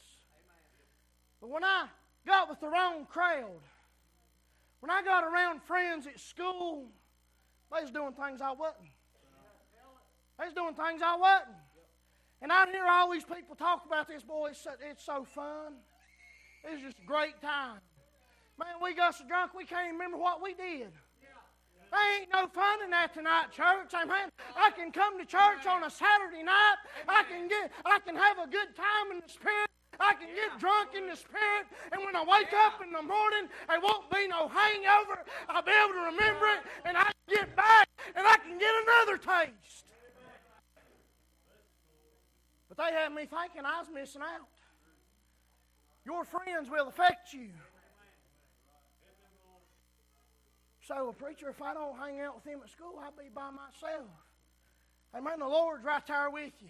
[1.40, 1.86] But when I
[2.26, 3.60] got with the wrong crowd,
[4.80, 6.86] when I got around friends at school,
[7.74, 8.88] they was doing things I wasn't.
[10.38, 11.56] They was doing things I wasn't.
[12.40, 14.22] And I'd hear all these people talk about this.
[14.22, 15.74] Boy, it's so, it's so fun.
[16.64, 17.80] It's just a great time.
[18.58, 20.88] Man, we got so drunk we can't remember what we did.
[21.92, 23.94] There ain't no fun in that tonight, church.
[23.94, 24.28] Amen.
[24.56, 26.76] I can come to church on a Saturday night.
[27.08, 29.68] I can get I can have a good time in the spirit.
[30.00, 33.48] I can get drunk in the spirit, and when I wake up in the morning,
[33.68, 35.24] there won't be no hangover.
[35.48, 38.74] I'll be able to remember it, and I can get back, and I can get
[38.84, 39.86] another taste.
[42.68, 44.48] But they had me thinking I was missing out.
[46.04, 47.48] Your friends will affect you.
[50.86, 54.06] So, preacher, if I don't hang out with him at school, I'll be by myself.
[55.16, 55.40] Amen.
[55.40, 56.68] The Lord's right there with you.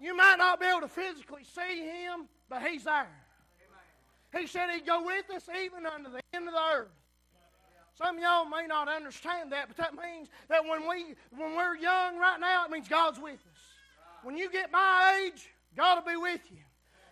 [0.00, 3.08] You might not be able to physically see him, but he's there.
[4.38, 6.88] He said he'd go with us even unto the end of the earth.
[7.96, 11.76] Some of y'all may not understand that, but that means that when, we, when we're
[11.76, 13.62] young right now, it means God's with us.
[14.24, 16.58] When you get my age, God will be with you.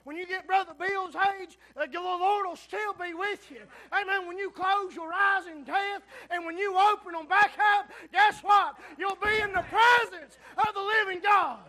[0.05, 3.61] When you get Brother Bill's age, uh, the Lord will still be with you.
[3.92, 4.26] Amen.
[4.26, 8.40] When you close your eyes in death and when you open them back up, guess
[8.42, 8.76] what?
[8.98, 11.61] You'll be in the presence of the living God.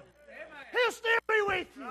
[0.72, 1.88] He'll still be with you.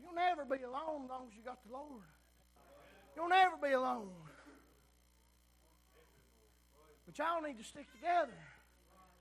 [0.00, 2.02] You'll never be alone as long as you got the Lord.
[3.14, 4.10] You'll never be alone.
[7.06, 8.34] But y'all need to stick together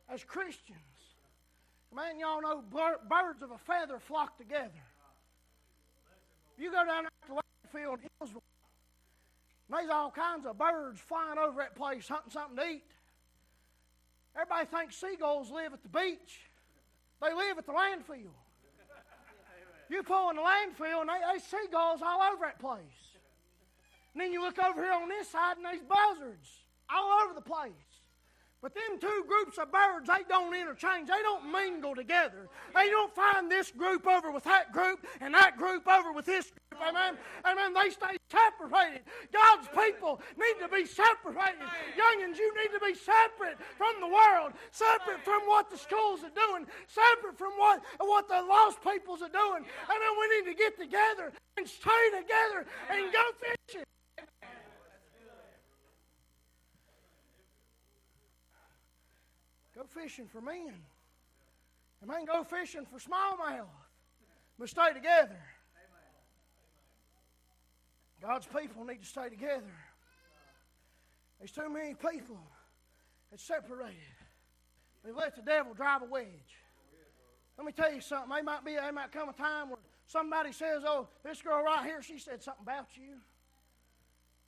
[0.10, 0.80] as Christians.
[1.96, 4.84] Man, y'all know birds of a feather flock together.
[6.58, 8.42] You go down there to the field in Hillsboro,
[9.70, 12.84] there's all kinds of birds flying over that place hunting something to eat.
[14.36, 16.42] Everybody thinks seagulls live at the beach.
[17.22, 18.36] They live at the landfill.
[19.90, 22.82] You pull in the landfill and they seagulls all over that place.
[24.14, 26.50] And then you look over here on this side and there's buzzards
[26.94, 27.72] all over the place.
[28.66, 31.08] But them two groups of birds, they don't interchange.
[31.08, 32.50] They don't mingle together.
[32.74, 36.50] They don't find this group over with that group and that group over with this
[36.50, 36.82] group.
[36.82, 37.14] Amen.
[37.46, 37.76] Amen.
[37.76, 39.02] They stay separated.
[39.32, 41.62] God's people need to be separated.
[41.94, 46.34] Youngins, you need to be separate from the world, separate from what the schools are
[46.34, 49.62] doing, separate from what, what the lost peoples are doing.
[49.62, 50.12] Amen.
[50.20, 53.86] We need to get together and stay together and go fishing.
[59.76, 60.74] Go fishing for men.
[62.02, 63.68] And man, go fishing for smallmouth.
[64.58, 65.42] But stay together.
[68.22, 69.76] God's people need to stay together.
[71.40, 72.40] There's too many people
[73.30, 73.96] that's separated.
[75.04, 76.26] They let the devil drive a wedge.
[77.58, 78.30] Let me tell you something.
[78.30, 81.86] There might be there might come a time where somebody says, "Oh, this girl right
[81.86, 83.22] here, she said something about you."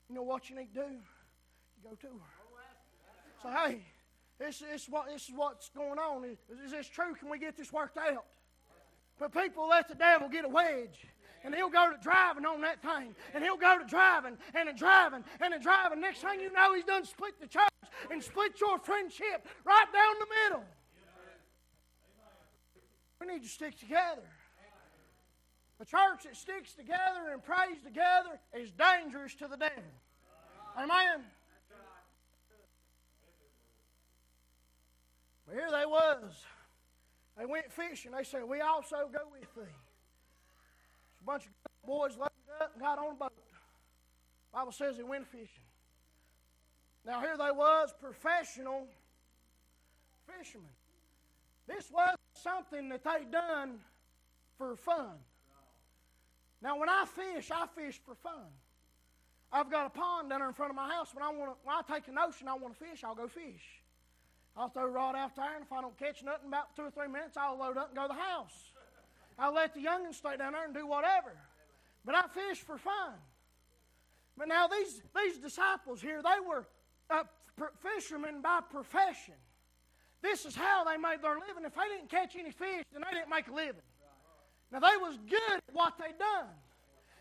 [0.08, 0.90] You know what you need to do?
[0.90, 3.42] You go to her.
[3.42, 3.84] Say, "Hey,
[4.38, 6.24] this, this, what, this is what's going on.
[6.24, 7.14] Is, is this true?
[7.14, 8.24] Can we get this worked out?
[9.18, 11.06] But people let the devil get a wedge.
[11.44, 13.14] And he'll go to driving on that thing.
[13.34, 16.00] And he'll go to driving and driving and driving.
[16.00, 17.68] Next thing you know, he's done split the church
[18.10, 20.64] and split your friendship right down the middle.
[23.20, 24.22] We need to stick together.
[25.80, 29.82] A church that sticks together and prays together is dangerous to the devil.
[30.76, 31.24] Amen.
[35.48, 36.44] But here they was.
[37.38, 38.12] They went fishing.
[38.12, 39.72] They said, We also go with thee.
[41.22, 41.52] a bunch of
[41.86, 43.32] boys loaded up and got on a boat.
[44.52, 45.64] Bible says they went fishing.
[47.06, 48.86] Now here they was, professional
[50.26, 50.68] fishermen.
[51.66, 53.78] This was something that they done
[54.56, 55.12] for fun.
[56.60, 58.48] Now when I fish, I fish for fun.
[59.52, 61.14] I've got a pond down there in front of my house.
[61.14, 63.28] When I want to, when I take a notion I want to fish, I'll go
[63.28, 63.77] fish.
[64.58, 67.06] I'll throw rod out there, and if I don't catch nothing, about two or three
[67.06, 68.72] minutes, I'll load up and go to the house.
[69.38, 71.30] I'll let the youngins stay down there and do whatever.
[72.04, 73.14] But I fish for fun.
[74.36, 76.66] But now these, these disciples here, they were
[77.08, 77.22] uh,
[77.80, 79.34] fishermen by profession.
[80.22, 81.64] This is how they made their living.
[81.64, 83.86] If they didn't catch any fish, then they didn't make a living.
[84.72, 86.50] Now they was good at what they done.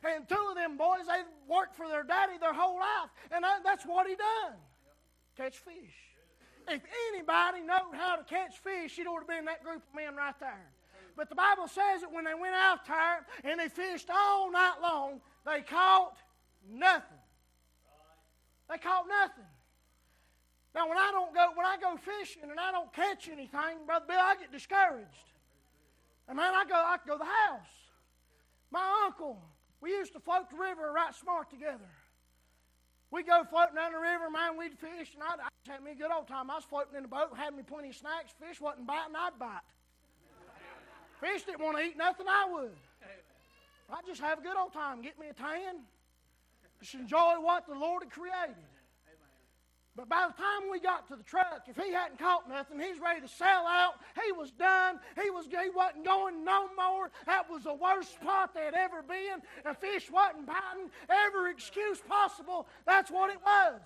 [0.04, 3.10] And two of them boys, they worked for their daddy their whole life.
[3.32, 4.58] And that's what he done.
[5.36, 6.07] Catch fish.
[6.68, 6.82] If
[7.14, 10.16] anybody knowed how to catch fish, it ought to be in that group of men
[10.16, 10.68] right there.
[11.16, 14.76] But the Bible says that when they went out there and they fished all night
[14.82, 16.18] long, they caught
[16.70, 17.18] nothing.
[18.70, 19.50] They caught nothing.
[20.76, 24.06] Now, when I don't go, when I go fishing and I don't catch anything, brother
[24.08, 25.08] Bill, I get discouraged.
[26.28, 27.74] And man, I go, I go to the house.
[28.70, 29.42] My uncle,
[29.82, 31.90] we used to float the river right smart together.
[33.10, 35.96] We go floating down the river, man, we'd fish, and I'd, I'd have me a
[35.96, 36.52] good old time.
[36.52, 38.34] I was floating in the boat, had me plenty of snacks.
[38.40, 39.64] Fish wasn't biting, I'd bite.
[41.22, 42.76] Fish didn't want to eat nothing, I would.
[43.90, 45.88] I'd just have a good old time, get me a tan,
[46.82, 48.67] just enjoy what the Lord had created.
[49.98, 53.02] But by the time we got to the truck, if he hadn't caught nothing, he's
[53.02, 53.96] ready to sell out.
[54.24, 55.00] He was done.
[55.22, 57.10] He was he wasn't going no more.
[57.26, 59.42] That was the worst spot they'd ever been.
[59.66, 60.92] The fish wasn't biting.
[61.10, 62.68] Every excuse possible.
[62.86, 63.82] That's what it was.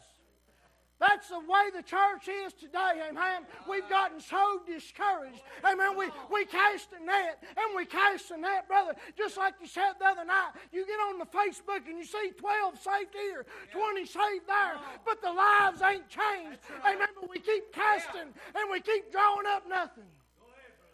[1.01, 3.49] That's the way the church is today, amen.
[3.67, 5.41] We've gotten so discouraged.
[5.65, 5.97] Amen.
[5.97, 8.93] We, we cast a net and we cast a net, brother.
[9.17, 12.31] Just like you said the other night, you get on the Facebook and you see
[12.37, 16.59] 12 saved here, 20 saved there, but the lives ain't changed.
[16.85, 17.07] Amen.
[17.19, 20.05] But we keep casting and we keep drawing up nothing.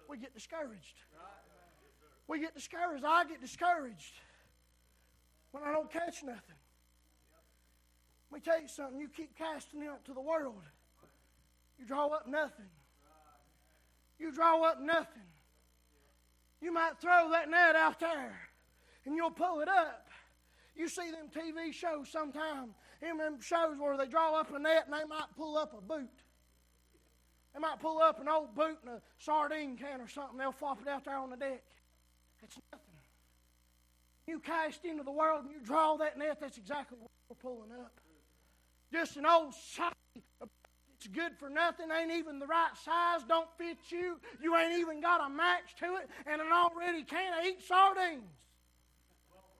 [0.09, 1.03] We get discouraged.
[2.29, 3.03] We get discouraged.
[3.05, 4.13] I get discouraged
[5.51, 6.56] when I don't catch nothing.
[8.31, 8.99] Let me tell you something.
[8.99, 10.61] You keep casting it to the world,
[11.79, 12.65] you draw up nothing.
[14.19, 15.21] You draw up nothing.
[16.59, 18.39] You might throw that net out there
[19.05, 20.09] and you'll pull it up.
[20.75, 24.85] You see them TV shows sometimes, in them shows where they draw up a net
[24.85, 26.09] and they might pull up a boot.
[27.53, 30.37] They might pull up an old boot and a sardine can or something.
[30.37, 31.63] They'll flop it out there on the deck.
[32.43, 32.85] It's nothing.
[34.27, 37.71] You cast into the world and you draw that net, that's exactly what we're pulling
[37.71, 37.99] up.
[38.91, 39.95] Just an old shot.
[40.97, 44.19] It's good for nothing, ain't even the right size, don't fit you.
[44.41, 48.23] You ain't even got a match to it, and an already can of eat sardines.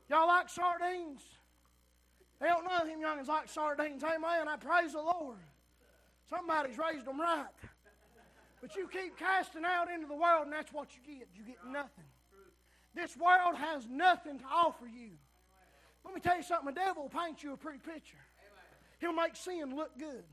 [0.10, 1.22] Y'all like sardines?
[2.40, 4.04] They don't know him youngins like sardines.
[4.04, 4.48] Amen.
[4.48, 5.38] I praise the Lord.
[6.30, 7.46] Somebody's raised them right.
[8.62, 11.28] But you keep casting out into the world, and that's what you get.
[11.36, 12.06] You get nothing.
[12.96, 15.12] This world has nothing to offer you.
[16.04, 16.74] Let me tell you something.
[16.74, 18.18] The devil will paint you a pretty picture.
[19.00, 20.24] He'll make sin look good.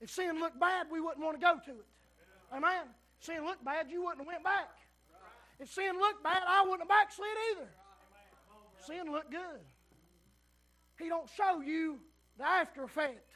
[0.00, 1.86] If sin looked bad, we wouldn't want to go to it.
[2.52, 2.86] Amen.
[3.20, 4.70] Sin looked bad, you wouldn't have went back.
[5.58, 7.68] If sin looked bad, I wouldn't have backslid either.
[8.86, 9.60] Sin looked good.
[10.98, 11.98] He don't show you
[12.38, 13.32] the after effect.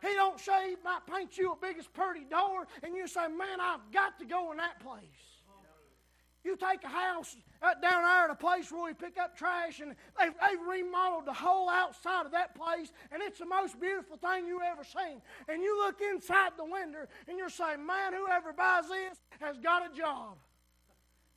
[0.00, 3.60] He don't show he might paint you a biggest pretty door and you say, Man,
[3.60, 5.02] I've got to go in that place.
[6.44, 9.80] You take a house uh, down there at a place where we pick up trash,
[9.80, 14.16] and they've, they've remodeled the whole outside of that place, and it's the most beautiful
[14.16, 15.20] thing you ever seen.
[15.48, 19.90] And you look inside the window, and you're saying, Man, whoever buys this has got
[19.90, 20.36] a job.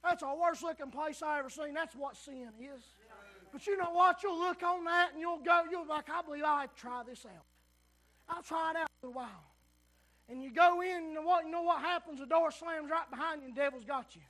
[0.04, 1.74] That's the worst looking place I ever seen.
[1.74, 2.84] That's what sin is.
[3.52, 4.24] But you know what?
[4.24, 7.26] You'll look on that and you'll go, you'll be like, I believe I'll try this
[7.26, 7.46] out.
[8.30, 9.52] I'll try it out for a while.
[10.30, 12.20] And you go in, and what, you know what happens?
[12.20, 14.22] The door slams right behind you, and the devil's got you.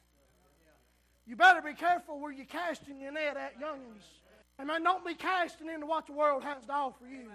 [1.27, 4.03] You better be careful where you're casting your net at, youngins.
[4.57, 7.29] And man, don't be casting into what the world has to offer you.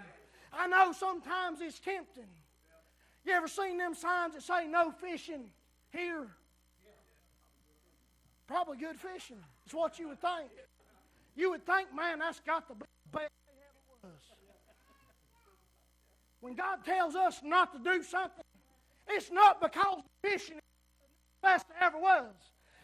[0.53, 2.23] I know sometimes it's tempting.
[3.25, 5.45] You ever seen them signs that say no fishing
[5.91, 6.27] here?
[8.47, 9.43] Probably good fishing.
[9.65, 10.49] It's what you would think.
[11.35, 12.75] You would think, man, that's got the
[13.11, 13.29] best
[14.03, 14.11] was.
[16.39, 18.43] When God tells us not to do something,
[19.09, 20.63] it's not because fishing is
[21.41, 22.33] the best ever was.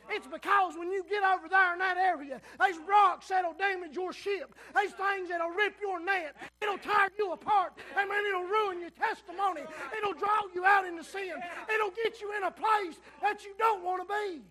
[0.10, 4.12] It's because when you get over there in that area, there's rocks that'll damage your
[4.12, 4.54] ship.
[4.74, 6.36] There's things that'll rip your net.
[6.62, 7.74] It'll tear you apart.
[7.96, 9.62] I mean, it'll ruin your testimony.
[9.98, 11.34] It'll draw you out into sin.
[11.74, 14.42] It'll get you in a place that you don't want to be.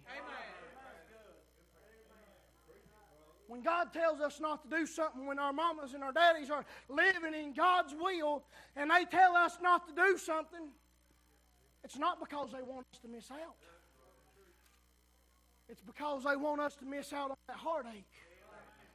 [3.48, 6.64] When God tells us not to do something, when our mamas and our daddies are
[6.88, 8.44] living in God's will
[8.76, 10.70] and they tell us not to do something,
[11.84, 13.56] it's not because they want us to miss out.
[15.68, 18.04] It's because they want us to miss out on that heartache,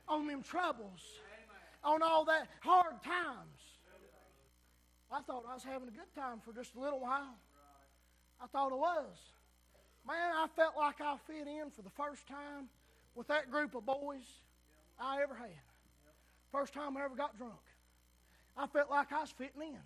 [0.08, 1.02] on them troubles,
[1.84, 3.62] on all that hard times.
[5.12, 7.36] I thought I was having a good time for just a little while.
[8.42, 9.18] I thought I was.
[10.06, 12.70] Man, I felt like I fit in for the first time
[13.16, 14.26] with that group of boys
[15.00, 15.50] I ever had.
[16.52, 17.54] First time I ever got drunk.
[18.56, 19.80] I felt like I was fitting in.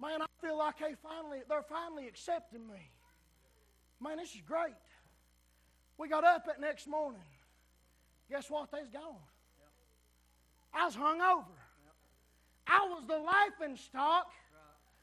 [0.00, 2.90] Man, I feel like they finally, they're finally accepting me.
[4.00, 4.74] Man, this is great.
[5.98, 7.20] We got up that next morning.
[8.30, 8.70] Guess what?
[8.70, 9.16] They's gone.
[10.72, 11.58] I was hung over.
[12.66, 14.30] I was the laughing stock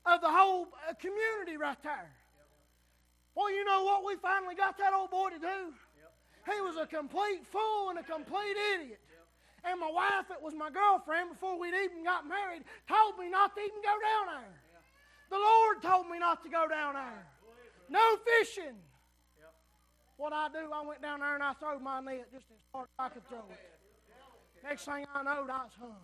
[0.05, 2.11] of the whole uh, community right there.
[3.33, 5.73] Well, you know what we finally got that old boy to do?
[6.45, 8.99] He was a complete fool and a complete idiot.
[9.65, 13.55] And my wife, it was my girlfriend before we'd even got married, told me not
[13.55, 14.53] to even go down there.
[15.31, 17.25] The Lord told me not to go down there.
[17.89, 18.77] No fishing.
[20.17, 22.87] What I do, I went down there and I threw my net just as hard
[22.99, 24.63] as I could throw it.
[24.63, 25.95] Next thing I know, I was hung.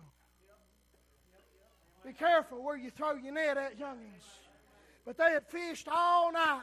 [2.04, 4.26] Be careful where you throw your net at, youngins.
[5.04, 6.62] But they had fished all night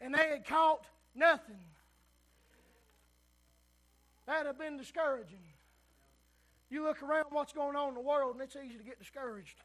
[0.00, 1.56] and they had caught nothing.
[4.26, 5.38] That had been discouraging.
[6.70, 9.56] You look around what's going on in the world and it's easy to get discouraged.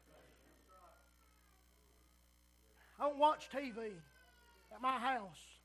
[2.98, 3.92] I don't watch TV
[4.74, 5.55] at my house.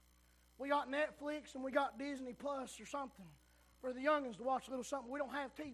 [0.61, 3.25] We got Netflix and we got Disney Plus or something
[3.81, 5.11] for the youngins to watch a little something.
[5.11, 5.73] We don't have TV.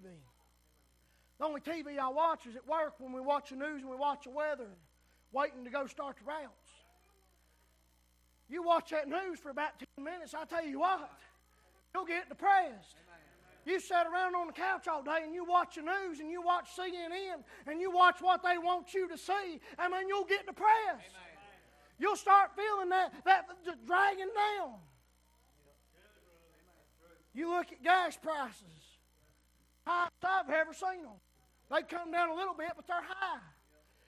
[1.39, 3.97] The only TV I watch is at work when we watch the news and we
[3.97, 4.69] watch the weather,
[5.33, 6.71] waiting to go start the routes.
[8.47, 11.11] You watch that news for about 10 minutes, I tell you what,
[11.93, 12.95] you'll get depressed.
[13.65, 16.41] You sit around on the couch all day and you watch the news and you
[16.41, 20.47] watch CNN and you watch what they want you to see, and then you'll get
[20.47, 21.11] depressed.
[21.99, 23.47] You'll start feeling that, that
[23.85, 24.73] dragging down.
[27.33, 28.63] You look at gas prices,
[29.85, 31.21] highest I've ever seen them.
[31.69, 33.39] They come down a little bit, but they're high.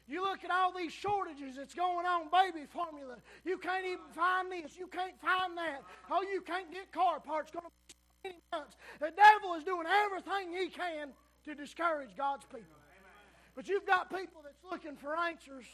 [0.08, 3.18] You look at all these shortages that's going on, baby formula.
[3.46, 4.76] You can't even find this.
[4.76, 5.84] You can't find that.
[6.10, 7.52] Oh, you can't get car parts.
[7.52, 8.76] Going to be months.
[9.00, 11.10] The devil is doing everything he can
[11.46, 12.76] to discourage God's people.
[13.56, 15.66] But you've got people that's looking for answers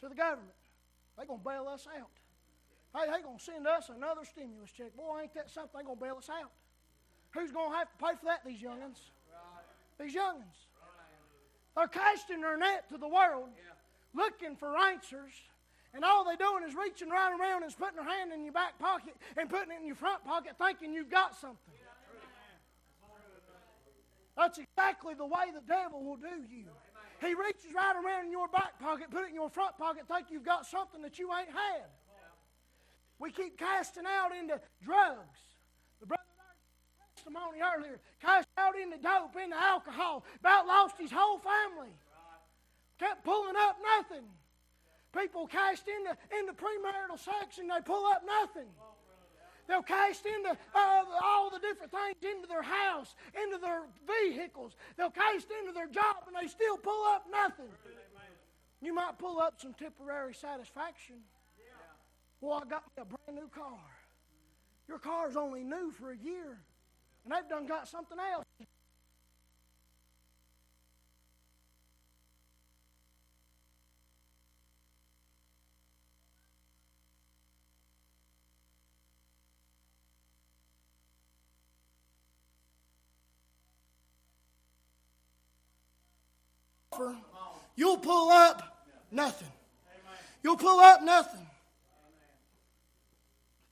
[0.00, 0.52] to the government.
[1.16, 2.10] They're going to bail us out.
[2.94, 4.96] Hey, they're going to send us another stimulus check.
[4.96, 5.72] Boy, ain't that something?
[5.74, 6.50] They're going to bail us out.
[7.32, 8.44] Who's going to have to pay for that?
[8.46, 8.98] These youngins.
[9.98, 10.58] These youngins.
[11.76, 13.48] They're casting their net to the world,
[14.14, 15.32] looking for answers,
[15.92, 18.78] and all they're doing is reaching right around and putting their hand in your back
[18.78, 21.74] pocket and putting it in your front pocket, thinking you've got something.
[24.36, 26.66] That's exactly the way the devil will do you.
[27.24, 30.26] He reaches right around in your back pocket, put it in your front pocket, think
[30.30, 31.88] you've got something that you ain't had.
[33.18, 35.40] We keep casting out into drugs.
[36.00, 36.22] The brother
[37.16, 41.94] testimony earlier cast out into dope, into alcohol, about lost his whole family.
[42.98, 44.24] Kept pulling up nothing.
[45.16, 48.68] People cast into, into premarital sex and they pull up nothing.
[49.66, 54.76] They'll cast into uh, all the different things into their house, into their vehicles.
[54.96, 57.72] They'll cast into their job and they still pull up nothing.
[58.82, 61.16] You might pull up some temporary satisfaction.
[62.40, 63.80] Well, I got me a brand new car.
[64.86, 66.58] Your car's only new for a year,
[67.24, 68.44] and they've done got something else.
[87.76, 89.48] You'll pull up nothing.
[90.42, 91.46] You'll pull up nothing.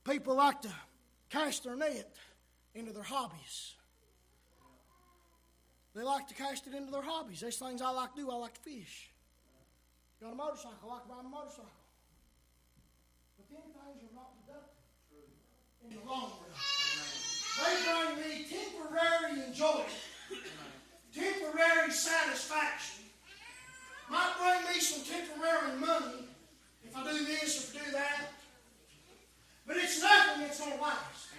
[0.03, 0.69] People like to
[1.29, 2.13] cast their net
[2.75, 3.75] into their hobbies.
[5.95, 7.39] They like to cast it into their hobbies.
[7.39, 8.31] There's things I like to do.
[8.31, 9.11] I like to fish.
[10.19, 10.89] Got a motorcycle.
[10.89, 11.69] I like to ride a motorcycle.
[13.37, 15.29] But then things are not productive
[15.85, 16.51] in the long run.
[17.59, 19.89] They bring me temporary enjoyment,
[21.13, 23.02] temporary satisfaction.
[24.13, 26.27] Might bring me some temporary money
[26.85, 28.29] if I do this, or do that.
[29.65, 31.29] But it's nothing that's going to last.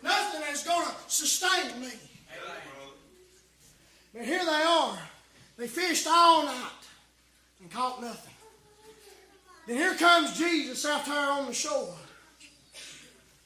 [0.00, 1.88] Nothing that's going to sustain me.
[4.14, 4.98] But here they are.
[5.56, 6.84] They fished all night
[7.60, 8.34] and caught nothing.
[9.66, 11.96] Then here comes Jesus out there on the shore.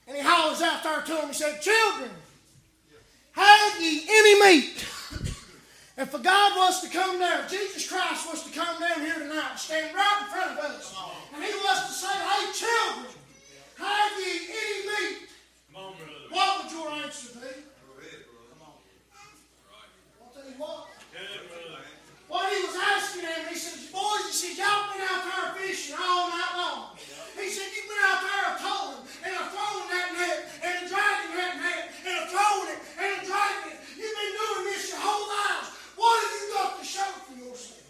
[0.06, 1.28] And he hollers out there to them.
[1.28, 2.10] He said, Children,
[3.32, 4.84] have ye any meat?
[5.98, 9.58] If a God was to come down, Jesus Christ was to come down here tonight,
[9.58, 10.94] stand right in front of us,
[11.34, 13.10] and he was to say, Hey, children,
[13.82, 15.26] have ye any meat?
[16.30, 17.50] What would your answer be?
[20.22, 20.86] I'll tell you what.
[22.30, 25.98] What he was asking them, he said, Boys, he said, y'all been out there fishing
[25.98, 26.94] all night long.
[27.34, 31.34] He said, You've been out there towing and a throwing that net and a dragging
[31.42, 33.78] that net and a throwing it and a dragging it.
[33.98, 35.57] You've been doing this your whole lives.
[35.98, 37.82] What have you got to show for yourself?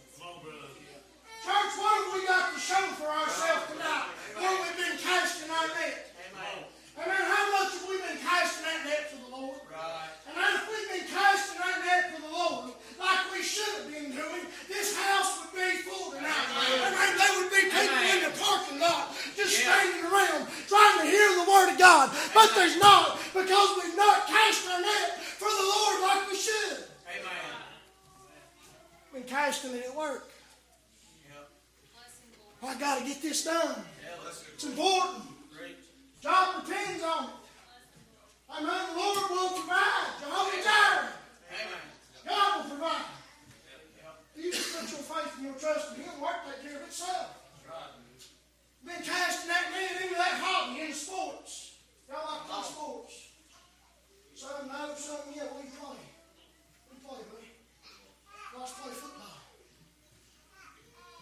[1.45, 5.69] Church, what have we got to show for ourselves tonight when we've been casting our
[5.77, 6.09] net?
[6.17, 6.65] Amen.
[6.97, 9.61] How much have we been casting that net for the Lord?
[9.61, 14.09] And if we've been casting our net for the Lord, like we should have been
[14.17, 16.49] doing, this house would be full tonight.
[16.65, 17.13] Amen.
[17.13, 21.47] There would be people in the parking lot just standing around trying to hear the
[21.49, 22.09] Word of God.
[22.33, 26.89] But there's not because we've not cast our net for the Lord like we should.
[29.13, 30.31] Been casting it at work.
[32.63, 33.85] I got to get this done.
[34.03, 35.25] Yeah, It's important.
[35.57, 35.77] Great.
[36.21, 37.31] Job depends on it.
[38.51, 38.87] Amen.
[38.95, 40.19] The Lord will provide.
[40.21, 41.09] Jehovah Jireh.
[42.27, 43.05] God will provide.
[44.37, 47.35] You just put your faith and your trust in Him, work take care of itself.
[48.85, 51.75] Been casting that net into that hobby in sports.
[52.09, 53.29] Y'all like to play sports?
[54.35, 55.99] Some know, some yeah, we play.
[58.59, 59.39] Let's play football.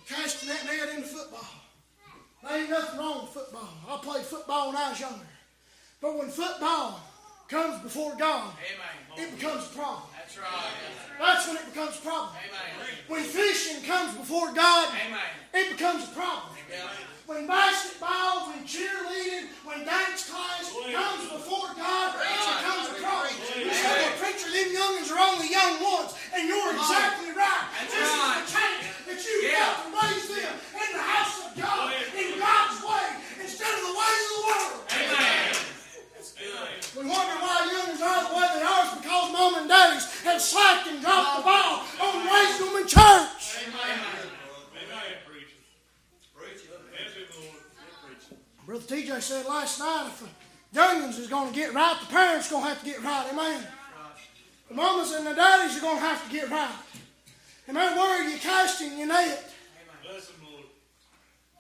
[0.09, 1.49] Casting that net into football.
[2.43, 3.69] There ain't nothing wrong with football.
[3.89, 5.29] I played football when I was younger.
[6.01, 7.01] But when football
[7.49, 8.55] comes before God,
[9.19, 10.16] it becomes a problem.
[10.27, 10.75] That's right.
[11.23, 12.35] That's when it becomes a problem.
[12.35, 12.99] Amen.
[13.07, 15.23] When fishing comes before God, Amen.
[15.55, 16.51] it becomes a problem.
[16.67, 16.83] Yeah.
[17.31, 23.39] When basketball, when cheerleading, when dance class comes before God, it becomes a problem.
[23.55, 26.19] You say, well, preacher, them youngins are only young ones.
[26.35, 27.71] And you're exactly right.
[27.79, 28.43] That's this right.
[28.43, 29.63] is the chance that you've Yeah.
[29.63, 33.07] got to raise them in the house of God, in God's way,
[33.47, 34.79] instead of the ways of the world.
[34.91, 35.67] Amen.
[36.97, 38.85] We wonder why youngins are the way they are.
[38.89, 43.65] It's because mom and daddies been and drop the ball on raising them in Church.
[48.67, 50.29] Brother TJ said last night if
[50.73, 53.03] the youngins is going to get right, the parents are going to have to get
[53.03, 53.29] right.
[53.33, 53.65] Amen.
[54.69, 56.75] The mamas and the daddies are going to have to get right.
[57.69, 59.53] And Where are you casting your net?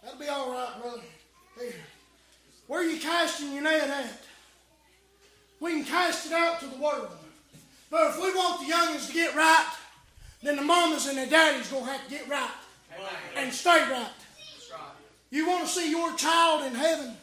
[0.02, 1.02] That'll be all right, brother.
[1.58, 1.74] Here.
[2.66, 4.22] Where are you casting your net at?
[5.60, 7.08] We can cast it out to the world.
[7.90, 9.66] But if we want the youngins to get right,
[10.42, 12.50] then the mamas and the daddies to have to get right
[13.36, 14.10] and stay right.
[15.30, 17.16] You want to see your child in heaven?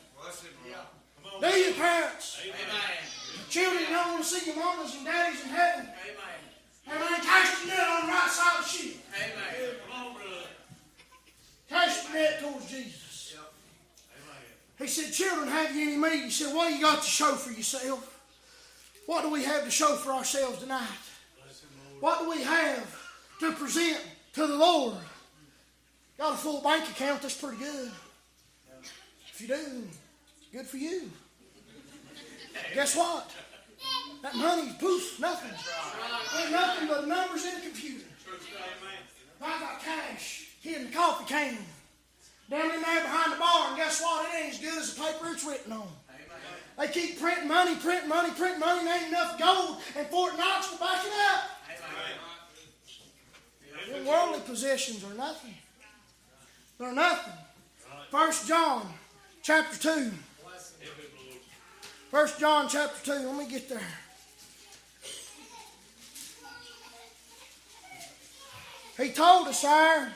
[1.41, 2.39] Do you, parents?
[2.43, 2.53] Amen.
[3.49, 5.89] Children don't want to see your mamas and daddies in heaven.
[6.87, 7.21] Amen.
[7.21, 8.95] Cast your net on the right side of the ship.
[9.89, 10.47] Come on, brother.
[11.69, 13.03] Cast your net towards Jesus.
[14.79, 16.25] He said, Children, have you any meat?
[16.25, 18.12] He said, What do you got to show for yourself?
[19.05, 20.87] What do we have to show for ourselves tonight?
[21.99, 23.01] What do we have
[23.39, 24.01] to present
[24.33, 24.95] to the Lord?
[26.17, 27.91] Got a full bank account, that's pretty good.
[29.33, 29.83] If you do,
[30.51, 31.09] good for you.
[32.73, 33.31] Guess what?
[34.21, 35.51] That money's poof, nothing.
[36.39, 38.05] Ain't nothing but numbers in a computer.
[39.41, 41.57] I got cash hid in the coffee can.
[42.49, 44.25] Down in there behind the bar, and guess what?
[44.25, 45.87] It ain't as good as the paper it's written on.
[46.77, 50.71] They keep printing money, printing money, printing money, and ain't enough gold and Fort Knox
[50.71, 51.49] will back it up.
[53.89, 55.53] Your worldly possessions are nothing.
[56.79, 57.33] They're nothing.
[58.09, 58.87] First John
[59.41, 60.11] chapter 2.
[62.09, 63.27] First John chapter 2.
[63.27, 63.81] Let me get there.
[68.97, 70.13] He told us there,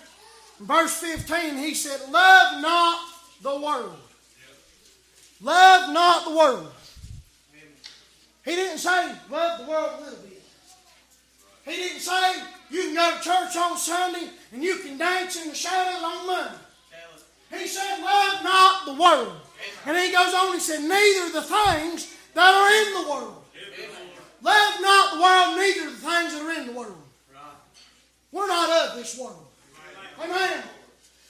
[0.59, 2.99] verse 15, he said, Love not
[3.41, 4.06] the world.
[5.41, 6.71] Love not the world.
[8.45, 10.41] He didn't say, love the world a little bit.
[11.65, 15.49] He didn't say, you can go to church on Sunday and you can dance in
[15.49, 16.57] the shadows on Monday.
[17.51, 19.33] He said, love not the world.
[19.85, 23.43] And he goes on, he said, neither the things that are in the world.
[24.41, 26.97] Love not the world, neither the things that are in the world.
[28.31, 29.45] We're not of this world.
[30.21, 30.63] Amen.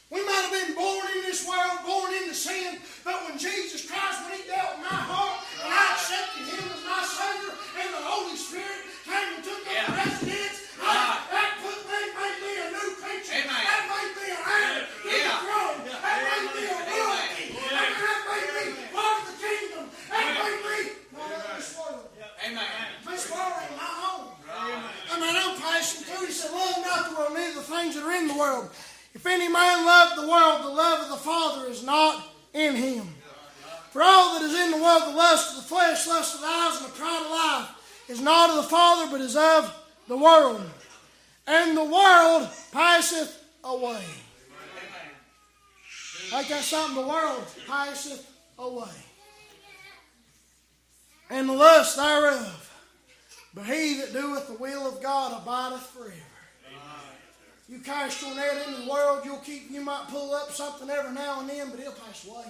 [0.09, 4.23] We might have been born in this world, born into sin, but when Jesus Christ,
[4.23, 8.03] when He dealt in my heart, and I accepted Him as my Savior, and the
[8.07, 12.89] Holy Spirit came and took up residence, I- that put me, made me a new
[13.03, 13.35] creature.
[13.35, 13.51] Amen.
[13.51, 15.43] That made me an heir to the Yeah.
[15.43, 15.77] throne.
[15.91, 17.45] That made me a royalty.
[17.67, 18.63] That that made me
[18.95, 19.85] part of the kingdom.
[20.07, 20.79] That made me
[21.19, 22.07] not of this world.
[22.47, 22.87] Amen.
[23.11, 24.27] This world ain't my home.
[24.47, 26.27] I mean, I'm passing through.
[26.27, 28.69] He said, Love not the world, neither the things that are in the world.
[29.13, 32.23] If any man love the world, the love of the Father is not
[32.53, 33.07] in him.
[33.91, 36.47] For all that is in the world, the lust of the flesh, lust of the
[36.47, 39.73] eyes, and the pride of life, is not of the Father, but is of
[40.07, 40.61] the world.
[41.47, 44.03] And the world passeth away.
[46.31, 48.29] Like that something, the world passeth
[48.59, 48.91] away.
[51.29, 52.63] And the lust thereof.
[53.53, 56.26] But he that doeth the will of God abideth forever.
[57.69, 61.13] You cast your net into the world, you'll keep you might pull up something every
[61.13, 62.45] now and then, but it'll pass away.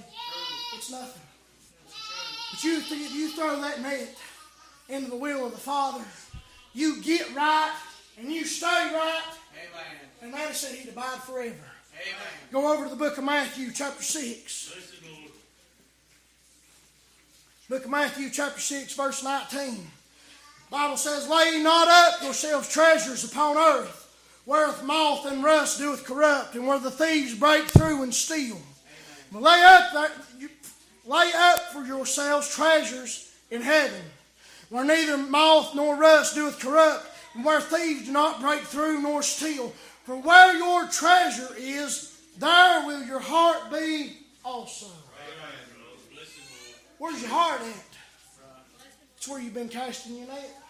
[0.76, 1.22] It's nothing.
[2.52, 4.16] But you th- you throw that net
[4.90, 6.04] into the will of the Father,
[6.74, 7.74] you get right
[8.20, 9.22] and you stay right,
[9.54, 10.00] Amen.
[10.22, 11.56] and that said he'd abide forever.
[11.94, 12.52] Amen.
[12.52, 14.72] Go over to the book of Matthew, chapter 6.
[14.72, 15.32] Bless him, Lord.
[17.70, 19.88] Book of Matthew, chapter 6, verse 19.
[20.70, 24.07] Bible says, Lay not up yourselves treasures upon earth,
[24.48, 28.58] wherewith moth and rust doeth corrupt, and where the thieves break through and steal.
[29.32, 30.50] But lay up, that, you,
[31.06, 34.02] lay up for yourselves treasures in heaven,
[34.70, 37.06] where neither moth nor rust doeth corrupt,
[37.36, 39.74] and where thieves do not break through nor steal.
[40.06, 44.14] For where your treasure is, there will your heart be
[44.46, 44.88] also.
[46.98, 47.98] Where's your heart at?
[49.18, 50.67] It's where you've been casting your net.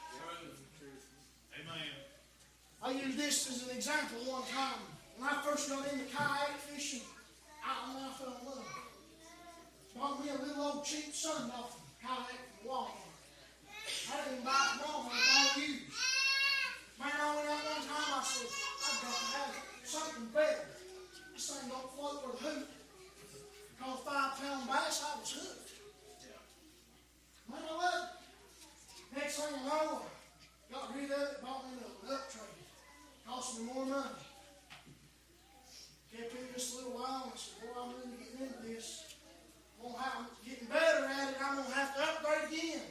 [2.88, 4.80] I use this as an example one time.
[5.20, 7.04] When I first got into kayak fishing,
[7.60, 8.64] I, I fell in love.
[9.92, 13.12] Bought me a little old cheap Sun Dolphin kayak from Walmart.
[14.08, 15.92] I didn't buy it wrong, I bought used.
[16.96, 20.64] Man, I went out one time, I said, I've got to have something better.
[21.36, 22.68] This thing don't float with a hoot.
[23.84, 25.76] Caught a five pound bass, I was hooked.
[27.52, 29.20] Man, I loved it.
[29.20, 30.08] Next thing I know,
[30.72, 32.57] got rid of it, bought me another duck trade.
[33.28, 34.24] Cost me more money.
[36.16, 39.04] Kept in this a little while and I said, Boy, I'm really getting into this.
[39.84, 41.38] I'm, have, I'm getting better at it.
[41.44, 42.88] I'm going to have to upgrade again.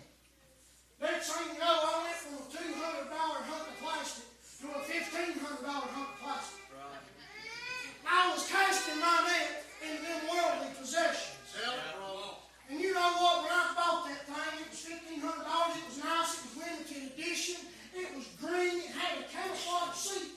[1.00, 3.16] Next thing you know, I went from a $200
[3.48, 4.28] hunk of plastic
[4.60, 6.68] to a $1,500 hunk of plastic.
[6.68, 7.00] Right.
[8.04, 11.48] I was casting my net into them worldly possessions.
[11.56, 11.80] Yeah.
[12.68, 13.40] And you know what?
[13.40, 15.16] When I bought that thing, it was $1,500.
[15.16, 16.30] It was nice.
[16.36, 17.72] It was limited edition.
[17.96, 18.84] It was green.
[18.84, 20.32] It had a camouflage seat.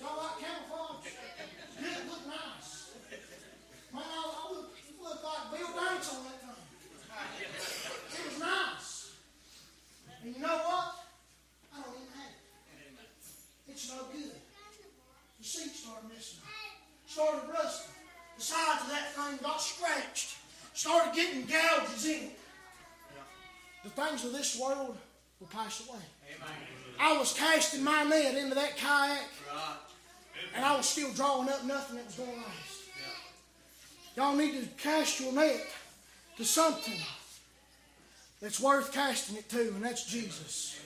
[0.00, 1.06] Y'all like camouflage?
[1.80, 2.90] Didn't look nice.
[3.94, 6.50] Man, I, I looked, looked like Bill Banks on that thing.
[8.10, 9.12] It was nice.
[10.22, 10.94] And you know what?
[11.72, 13.70] I don't even have it.
[13.70, 14.34] It's no good.
[15.38, 16.40] The seat started missing.
[17.06, 17.94] Started rusting.
[18.36, 20.36] The sides of that thing got scratched.
[20.74, 22.38] Started getting gouges in it.
[23.84, 24.98] The things of this world
[25.38, 26.00] will pass away.
[26.98, 29.28] I was casting my net into that kayak,
[30.54, 32.74] and I was still drawing up nothing that was going to last.
[34.16, 35.60] Y'all need to cast your net
[36.36, 36.98] to something
[38.40, 40.80] that's worth casting it to, and that's Jesus.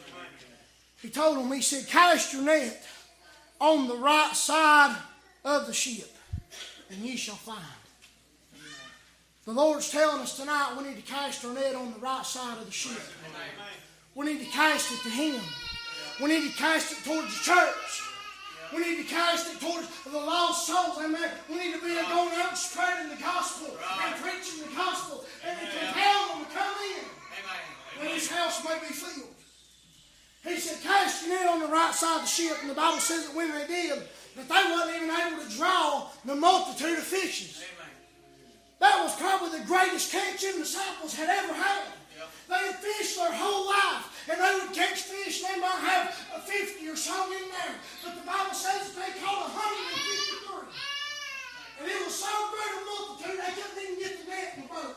[1.02, 2.86] He told them, He said, Cast your net
[3.60, 4.96] on the right side
[5.44, 6.10] of the ship,
[6.90, 7.58] and ye shall find.
[9.44, 12.58] The Lord's telling us tonight we need to cast our net on the right side
[12.58, 13.00] of the ship.
[14.14, 15.40] We need to cast it to Him.
[16.20, 18.02] We need to cast it towards the church.
[18.74, 20.98] We need to cast it towards the lost souls.
[20.98, 21.30] Amen.
[21.48, 25.58] We need to be going out and spreading the gospel and preaching the gospel and
[25.58, 27.04] to compel them to come in
[27.38, 27.64] Amen.
[27.98, 29.34] when His house may be filled.
[30.44, 32.56] He said, cast it on the right side of the ship.
[32.60, 34.02] And the Bible says that when they did,
[34.36, 37.62] that they wasn't even able to draw the multitude of fishes.
[38.80, 41.82] That was probably the greatest catch the disciples had ever had.
[42.48, 45.42] They had fished their whole life, and they would catch fish.
[45.42, 47.76] They might have 50 or so in there.
[48.04, 50.72] But the Bible says they caught 153.
[51.78, 54.68] And it was so great a multitude, they couldn't even get the net in the
[54.68, 54.96] boat.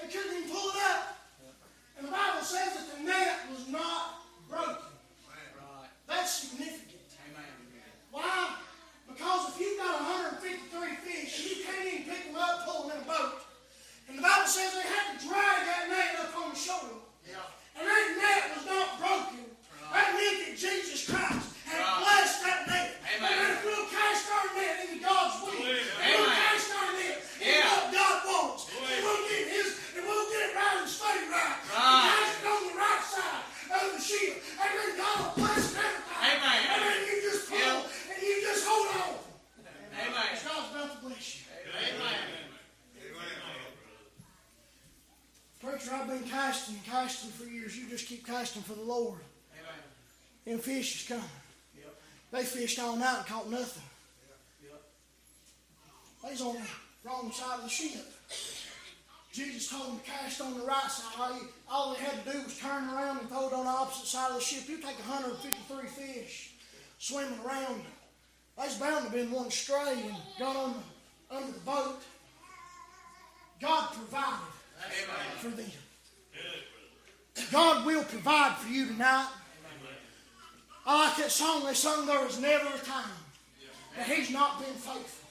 [0.00, 1.16] They couldn't even pull it up.
[1.96, 4.92] And the Bible says that the net was not broken.
[6.06, 7.00] That's significant.
[8.10, 8.56] Why?
[9.08, 10.00] Because if you've got
[10.42, 13.40] 153 fish you can't even pick them up, pull them in a boat,
[14.08, 17.00] and the Bible says they had to drag that net up on the shore,
[17.78, 19.44] and that net was not broken,
[19.92, 22.88] that meant that Jesus Christ had blessed that net.
[23.16, 23.32] Amen.
[23.32, 27.64] And if we'll cast our net into God's will, we'll cast our net into Yeah.
[27.72, 31.56] what God wants, and we'll get His, and we'll get it right and stay right,
[31.60, 35.66] and cast it on the right side of the ship, and then God will bless
[35.76, 36.20] everything.
[36.22, 36.60] Amen.
[36.72, 38.12] And then you just pull, Yeah.
[38.12, 39.12] and you just hold on.
[39.92, 40.28] Amen.
[40.44, 41.42] God's about to bless you.
[45.62, 47.76] Preacher, I've been casting and casting for years.
[47.78, 49.20] You just keep casting for the Lord.
[50.44, 51.24] Them fish is coming.
[51.76, 51.94] Yep.
[52.32, 53.82] They fished all night and caught nothing.
[56.24, 58.04] They was on the wrong side of the ship.
[59.32, 61.14] Jesus told them to cast on the right side.
[61.18, 63.70] All, you, all they had to do was turn around and throw it on the
[63.70, 64.68] opposite side of the ship.
[64.68, 66.54] You take 153 fish
[66.98, 67.82] swimming around.
[68.58, 70.74] There's bound to have been one stray and got on
[71.30, 72.02] under the boat.
[73.60, 74.61] God provided
[75.38, 75.70] for them.
[77.50, 79.28] God will provide for you tonight.
[80.84, 83.10] I like that song they sung, There is never a time
[83.96, 85.28] that He's not been faithful.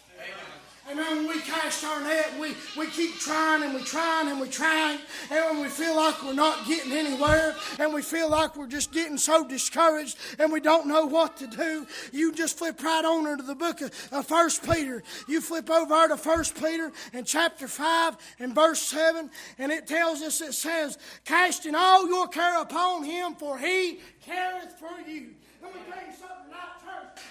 [0.90, 1.18] Amen.
[1.18, 4.99] When we cast our net, we, we keep trying and we trying and we trying.
[5.30, 8.91] And when we feel like we're not getting anywhere and we feel like we're just
[8.91, 13.28] getting so discouraged and we don't know what to do, you just flip right on
[13.28, 13.91] into the book of,
[14.30, 15.03] 1 Peter.
[15.28, 19.30] You flip over to 1 Peter in chapter 5 and verse 7,
[19.60, 24.80] and it tells us, it says, Casting all your care upon him, for he careth
[24.80, 25.30] for you.
[25.62, 26.81] Let me tell something church.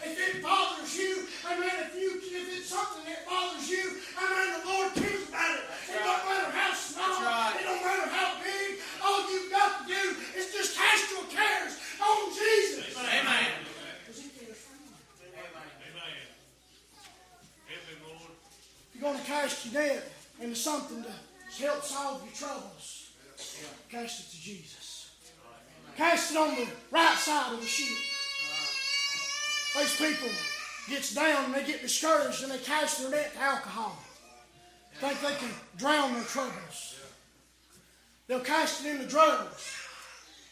[0.02, 4.24] If it bothers you, I mean, if you if it's something that bothers you, I
[4.30, 5.64] mean, the Lord cares about it.
[5.90, 7.56] It don't matter how small, right.
[7.60, 8.80] it don't matter how big.
[9.04, 10.02] All you've got to do
[10.38, 12.96] is just cast your cares on Jesus.
[12.96, 13.66] Amen.
[14.06, 14.64] Because He cares.
[15.20, 16.16] Amen.
[17.68, 18.30] Help Lord.
[18.32, 23.10] If you're going to cast your net into something to help solve your troubles,
[23.90, 25.10] cast it to Jesus.
[25.96, 28.09] Cast it on the right side of the ship.
[29.74, 30.28] Those people
[30.88, 33.96] gets down and they get discouraged and they cast their net to alcohol.
[34.94, 36.96] Think they can drown their troubles.
[38.26, 39.76] They'll cast it into drugs.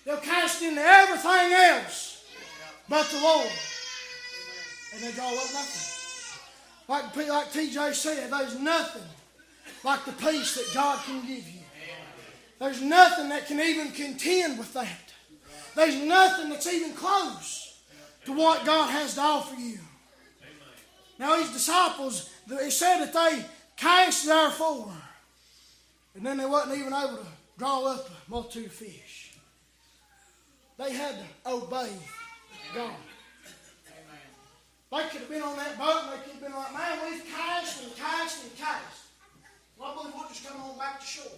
[0.05, 2.25] They'll cast it into everything else
[2.89, 3.51] but the Lord.
[4.95, 5.95] And they draw up nothing.
[6.89, 9.03] Like, like TJ said, there's nothing
[9.85, 11.61] like the peace that God can give you.
[12.59, 15.13] There's nothing that can even contend with that.
[15.77, 17.68] There's nothing that's even close
[18.29, 19.79] to what God has to offer you.
[21.19, 23.45] Now, these disciples, it said that they
[23.77, 24.93] cast therefore,
[26.15, 27.27] and then they wasn't even able to
[27.57, 29.33] draw up a multitude of fish.
[30.77, 31.91] They had to obey
[32.75, 32.93] God.
[34.91, 37.25] They could have been on that boat and they could have been like, man, we've
[37.35, 39.07] cast and cast and cast.
[39.79, 41.33] Well, I believe we'll just come on back to shore.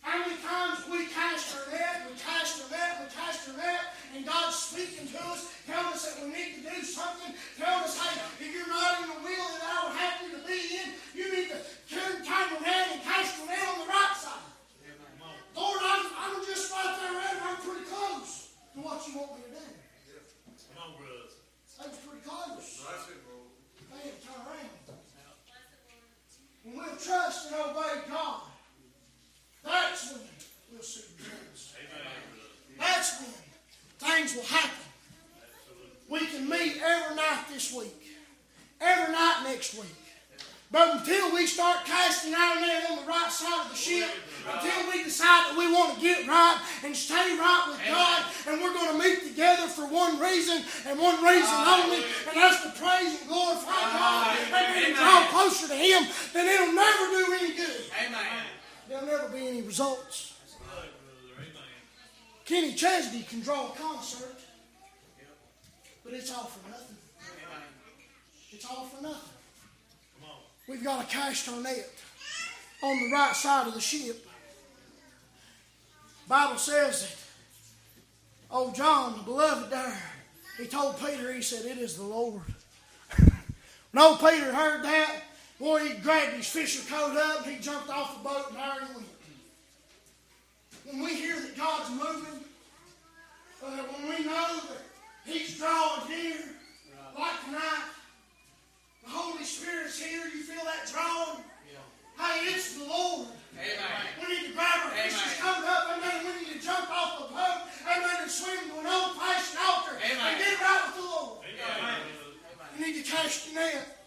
[0.00, 3.92] How many times we cast our net, we cast our net, we cast our net,
[4.14, 7.98] and God's speaking to us, telling us that we need to do something, telling us,
[7.98, 10.88] hey, if you're not in the will that I would have you to be in,
[11.12, 11.60] you need to
[11.90, 14.48] turn, turn net and cast your net on the right side.
[15.56, 17.42] Lord, I'm, I'm just right there, it.
[17.42, 19.66] I'm pretty close to what you want me to do.
[20.74, 21.34] Come on, brothers.
[21.78, 22.86] Was pretty close.
[23.90, 24.78] They had to turn around.
[26.98, 28.42] trust and obey God,
[29.64, 30.20] that's when
[30.72, 31.74] we'll see results.
[32.78, 33.30] That's when
[33.98, 34.84] things will happen.
[36.08, 37.94] We can meet every night this week,
[38.80, 39.94] every night next week.
[40.70, 44.10] But until we start casting our net on the right side of the ship,
[44.44, 48.60] until we decide that we want to get right and stay right with God, and
[48.60, 52.70] we're going to meet together for one reason and one reason only, and that's to
[52.76, 56.04] praise and glorify God and draw closer to Him,
[56.34, 57.84] then it'll never do any good.
[58.04, 58.57] Amen.
[58.88, 60.34] There'll never be any results.
[62.46, 64.40] Kenny Chesney can draw a concert,
[66.02, 66.96] but it's all for nothing.
[68.50, 69.32] It's all for nothing.
[70.66, 71.90] We've got to cast our net
[72.82, 74.26] on the right side of the ship.
[76.26, 80.02] Bible says that old John, the beloved there,
[80.58, 82.42] he told Peter, he said, It is the Lord.
[83.92, 85.22] when old Peter heard that,
[85.58, 88.94] boy, he grabbed his fisher coat up, he jumped off the boat, and there he
[88.94, 89.06] went.
[90.86, 92.44] When we hear that God's moving,
[93.62, 94.82] uh, when we know that
[95.28, 96.40] He's drawing near,
[97.12, 97.92] like tonight,
[99.04, 101.44] the Holy Spirit's here, you feel that drawing?
[101.68, 101.84] Yeah.
[102.16, 103.28] Hey, it's the Lord.
[103.52, 104.08] Amen.
[104.22, 106.24] We need to grab our fishes, come up, amen.
[106.24, 110.00] We need to jump off the boat, amen, and swim to an old fashioned altar
[110.00, 110.16] Amen.
[110.16, 111.44] and get right with the Lord.
[111.44, 112.00] Amen.
[112.78, 113.97] You need to cast your net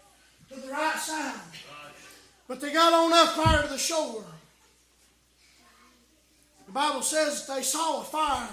[0.54, 1.34] to the right side.
[2.48, 4.24] But they got on up there to the shore.
[6.66, 8.48] The Bible says that they saw a fire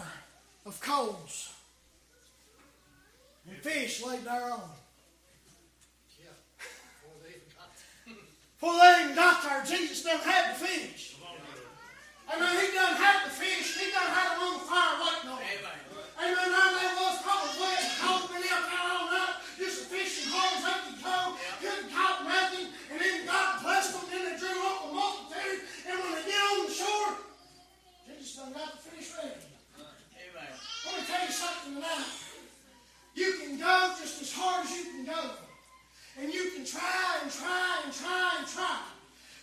[0.66, 1.54] of coals.
[3.48, 4.62] And fish laid thereon.
[8.60, 11.16] Before they even got there, Jesus done had the fish.
[12.32, 13.78] I mean, he done had the fish.
[13.80, 15.89] He done had them on the fire waiting on him.
[16.22, 16.50] Amen.
[21.00, 21.36] Could.
[21.62, 21.90] Couldn't
[22.28, 22.68] nothing.
[22.92, 24.06] And then God blessed them.
[24.12, 25.62] They drew up a multitude.
[25.88, 27.12] And when they get on the shore,
[28.08, 29.48] Jesus got the fish ready.
[29.80, 30.54] Amen.
[30.86, 31.84] Let me tell you something.
[33.16, 35.22] You can go just as hard as you can go.
[36.20, 38.80] And you can try and try and try and try.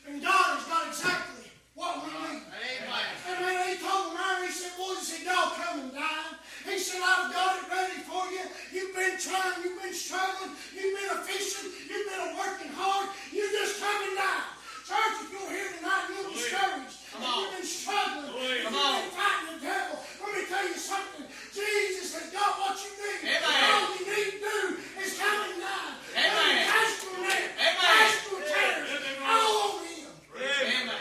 [0.09, 1.36] And God has got exactly
[1.77, 2.43] what we need.
[2.49, 3.05] Amen.
[3.29, 6.35] And when he told them he said, boys, he said, y'all come and dine.
[6.65, 8.43] He said, I've got it ready for you.
[8.73, 13.13] You've been trying, you've been struggling, you've been a fishing, you've been a working hard.
[13.31, 14.57] You just come and dine.
[14.89, 19.99] Church, if you're here tonight you're discouraged, you've been struggling, you've been fighting the devil,
[19.99, 21.27] let me tell you something.
[21.51, 23.35] Jesus has got what you need.
[23.35, 23.67] Amen.
[23.67, 24.59] All you need to do
[25.03, 25.95] is come and dine.
[26.15, 26.55] Amen.
[26.71, 27.83] Cast your net, Amen.
[27.83, 28.87] cast your cares,
[29.27, 30.07] all on him.
[30.39, 30.95] Amen.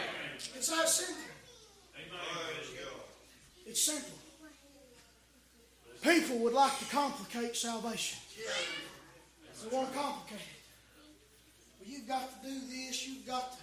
[0.57, 1.21] It's that simple.
[3.67, 4.17] It's simple.
[6.01, 8.19] People would like to complicate salvation.
[8.37, 10.63] They want to complicate it.
[11.79, 13.07] But you've got to do this.
[13.07, 13.57] You've got to.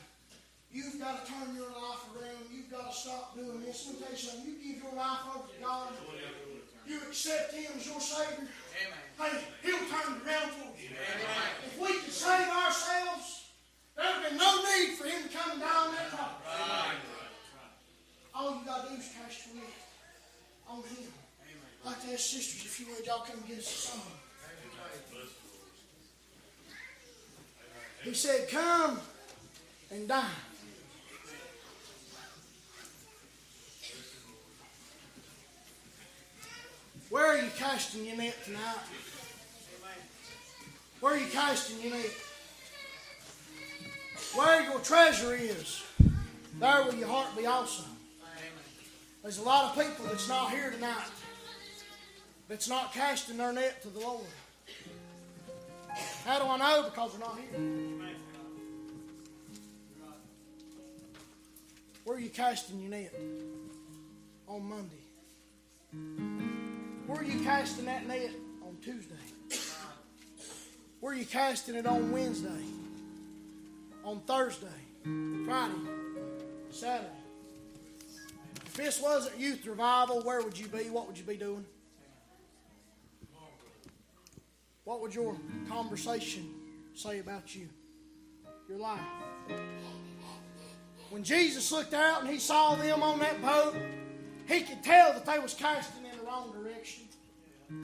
[0.73, 2.49] You've got to turn your life around.
[2.51, 3.87] You've got to stop doing this.
[3.87, 4.49] Let me tell you something.
[4.49, 5.93] You give your life over to God.
[6.89, 8.49] You accept Him as your Savior.
[8.49, 9.05] Amen.
[9.21, 10.89] Hey, He'll turn it around for you.
[10.97, 11.53] Amen.
[11.67, 13.53] If we could save ourselves,
[13.97, 16.41] there would be no need for Him to come down that cross.
[18.35, 19.77] All you got to do is cast your net
[20.69, 21.13] on Him.
[21.85, 24.01] Like to ask sisters if you would, y'all come and get us a song.
[28.05, 29.01] He said, Come
[29.91, 30.25] and dine.
[37.11, 38.77] Where are you casting your net tonight?
[41.01, 42.11] Where are you casting your net?
[44.35, 45.83] Where your treasure is,
[46.59, 47.83] there will your heart be also.
[49.23, 51.11] There's a lot of people that's not here tonight
[52.53, 54.27] that's not casting their net to the Lord.
[56.27, 56.83] How do I know?
[56.83, 57.59] Because they're not here.
[62.05, 63.15] Where are you casting your net?
[64.49, 65.01] On Monday.
[67.07, 69.15] Where are you casting that net on Tuesday?
[71.01, 72.51] Where are you casting it on Wednesday?
[74.05, 74.67] On Thursday?
[75.47, 75.73] Friday?
[76.71, 77.09] Saturday?
[78.67, 80.91] If this wasn't youth revival, where would you be?
[80.91, 81.65] What would you be doing?
[84.85, 85.37] What would your
[85.69, 86.49] conversation
[86.95, 87.69] say about you?
[88.69, 89.01] Your life?
[91.11, 93.77] When Jesus looked out and he saw them on that boat,
[94.49, 97.05] he could tell that they was casting in the wrong direction.
[97.71, 97.75] I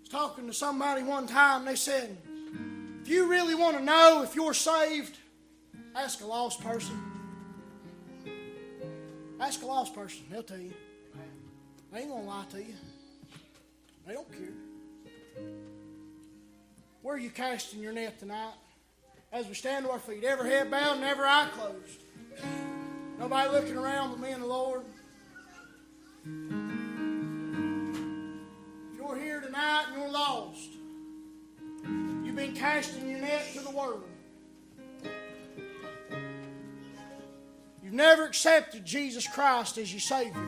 [0.00, 2.16] was talking to somebody one time, they said,
[3.02, 5.16] if you really want to know if you're saved,
[5.94, 7.00] ask a lost person.
[9.40, 10.74] Ask a lost person, they'll tell you.
[11.92, 12.74] They ain't gonna lie to you.
[14.06, 14.52] They don't care.
[17.08, 18.52] Where are you casting your net tonight?
[19.32, 22.02] as we stand to our feet, every head bowed and every eye closed.
[23.18, 24.82] Nobody looking around but me and the Lord.
[28.92, 30.68] If you're here tonight and you're lost,
[32.26, 34.04] you've been casting your net to the world.
[37.82, 40.46] You've never accepted Jesus Christ as your Savior.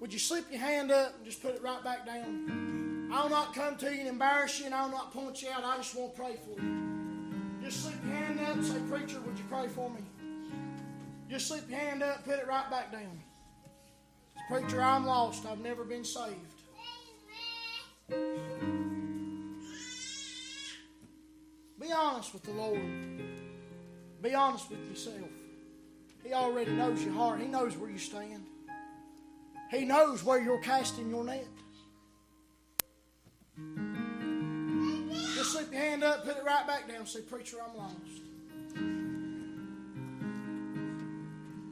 [0.00, 2.65] Would you slip your hand up and just put it right back down?
[3.16, 5.64] I'll not come to you and embarrass you, and I'll not point you out.
[5.64, 6.76] I just want to pray for you.
[7.62, 10.00] Just slip your hand up and say, Preacher, would you pray for me?
[11.30, 13.18] Just slip your hand up, put it right back down.
[14.50, 15.46] Preacher, I'm lost.
[15.46, 16.36] I've never been saved.
[21.80, 22.82] Be honest with the Lord.
[24.20, 25.30] Be honest with yourself.
[26.22, 27.40] He already knows your heart.
[27.40, 28.44] He knows where you stand.
[29.70, 31.46] He knows where you're casting your net.
[35.34, 38.22] Just slip your hand up, put it right back down, say, Preacher, I'm lost.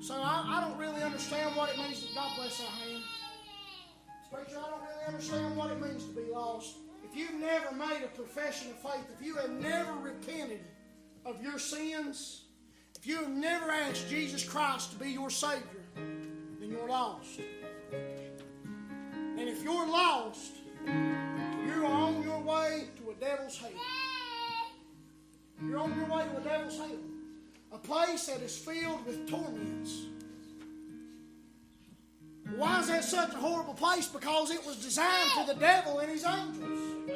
[0.01, 3.03] So I, I don't really understand what it means to God bless our hand.
[4.33, 6.77] Preacher, I don't really understand what it means to be lost.
[7.05, 10.61] If you've never made a profession of faith, if you have never repented
[11.25, 12.43] of your sins,
[12.99, 17.41] if you have never asked Jesus Christ to be your Savior, then you're lost.
[17.93, 20.53] And if you're lost,
[21.85, 23.71] you're on your way to a devil's hell.
[25.63, 26.99] You're on your way to a devil's hell.
[27.73, 30.07] A place that is filled with torments.
[32.57, 34.07] Why is that such a horrible place?
[34.07, 37.09] Because it was designed for the devil and his angels.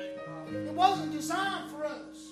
[0.53, 2.29] It wasn't designed for us.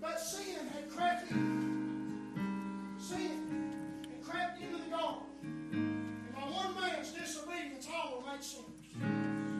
[0.00, 2.94] But sin had crept in.
[2.98, 5.22] Sin had crept into the garden.
[5.72, 9.55] And by one man's disobedience, all were made sinners.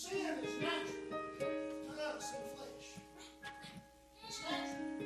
[0.00, 2.88] Sin is natural to us in flesh.
[4.26, 4.96] It's natural.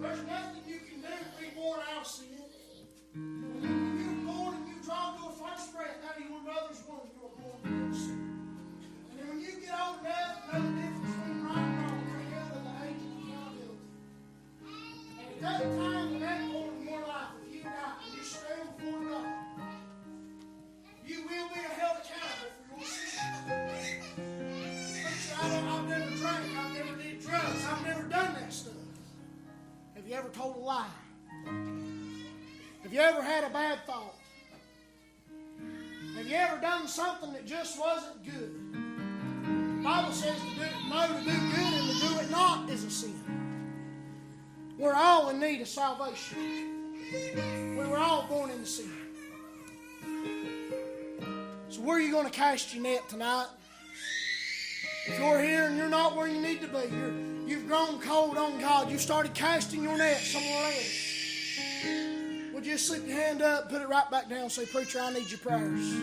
[0.00, 2.28] There's nothing you can do to be born out of sin.
[3.12, 6.80] When you, were born and you draw to a first breath out of your mother's
[6.86, 8.22] womb, you were born into sin.
[9.18, 12.22] And when you get old enough to know the difference between right and wrong, you're
[12.38, 13.82] held at the age of accountability.
[15.18, 18.22] And at that time, at that point in your life, if you die and you
[18.22, 19.26] stand before God,
[21.02, 22.57] you will be held accountable
[30.08, 30.86] you ever told a lie?
[32.82, 34.14] Have you ever had a bad thought?
[36.16, 38.72] Have you ever done something that just wasn't good?
[39.76, 42.84] The Bible says to do, know to do good and to do it not is
[42.84, 43.20] a sin.
[44.78, 46.94] We're all in need of salvation.
[47.76, 48.90] We were all born into sin.
[51.68, 53.48] So where are you going to cast your net tonight?
[55.06, 58.36] If you're here and you're not where you need to be, you're, you've grown cold
[58.36, 61.08] on God, you started casting your net somewhere else.
[62.52, 65.30] Would you slip your hand up, put it right back down, say, Preacher, I need
[65.30, 65.94] your prayers.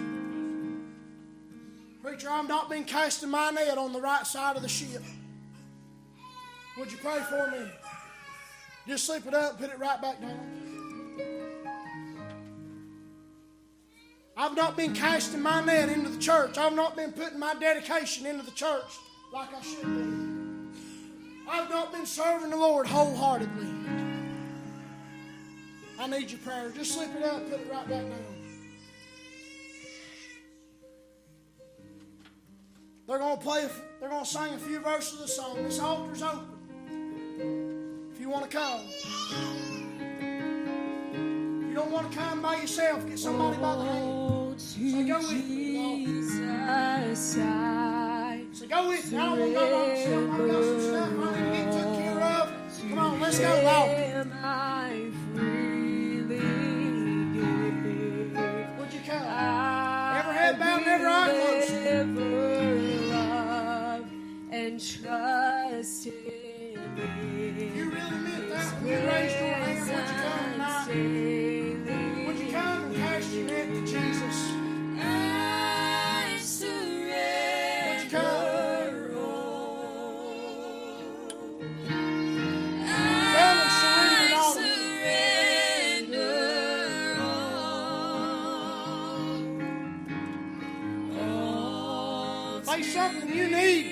[2.02, 5.04] Preacher, I've not been casting my net on the right side of the ship.
[6.78, 7.70] Would you pray for me?
[8.88, 10.66] Just slip it up, put it right back down.
[14.38, 16.58] I've not been casting my net into the church.
[16.58, 19.00] I've not been putting my dedication into the church
[19.34, 20.45] like I should be.
[21.48, 23.68] I've not been serving the Lord wholeheartedly.
[26.00, 26.72] I need your prayer.
[26.72, 28.36] Just slip it up, put it right back down.
[33.08, 33.70] They're going to play.
[34.00, 35.64] They're going to sing a few verses of the song.
[35.64, 38.10] This altar's open.
[38.12, 39.06] If you want to come, if
[41.68, 44.04] you don't want to come by yourself, get somebody by the hand.
[44.06, 45.76] Oh, Say, go with me.
[48.56, 49.18] Say, go with me.
[49.18, 50.32] I don't want to go myself.
[50.32, 52.46] I got some stuff I need to get took care of.
[52.88, 53.90] Come on, let's go, Lord.
[58.80, 59.24] Would you come?
[60.16, 61.72] Never head bowed, never eye closed.
[64.52, 66.16] and trust in
[67.76, 71.25] you really meant that, you raised your hand, would you come tonight?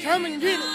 [0.03, 0.65] Come and get it.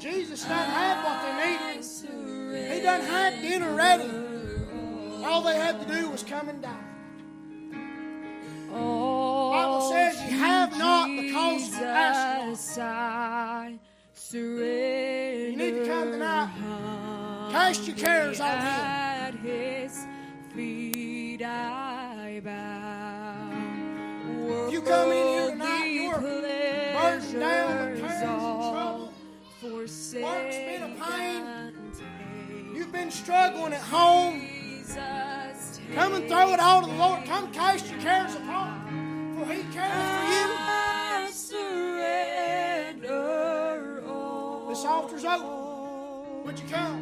[0.00, 1.84] Jesus done have what they needed.
[2.72, 4.10] He done had dinner ready.
[5.24, 6.74] All they had to do was come and die.
[8.70, 12.78] Bible says you have not because you ask.
[14.32, 16.48] You need to come tonight.
[17.52, 19.01] Cast your cares on Him.
[24.92, 29.12] Come in here tonight, you're burdened down with cares and trouble.
[29.62, 31.42] Work's been a pain.
[32.74, 34.46] You've been struggling at home.
[35.94, 37.24] Come and throw it all to the Lord.
[37.24, 40.46] Come cast your cares upon Him, for He cares for you.
[40.58, 43.12] I surrender
[44.06, 44.68] all.
[44.68, 46.44] This altar's open.
[46.44, 46.98] Would you come?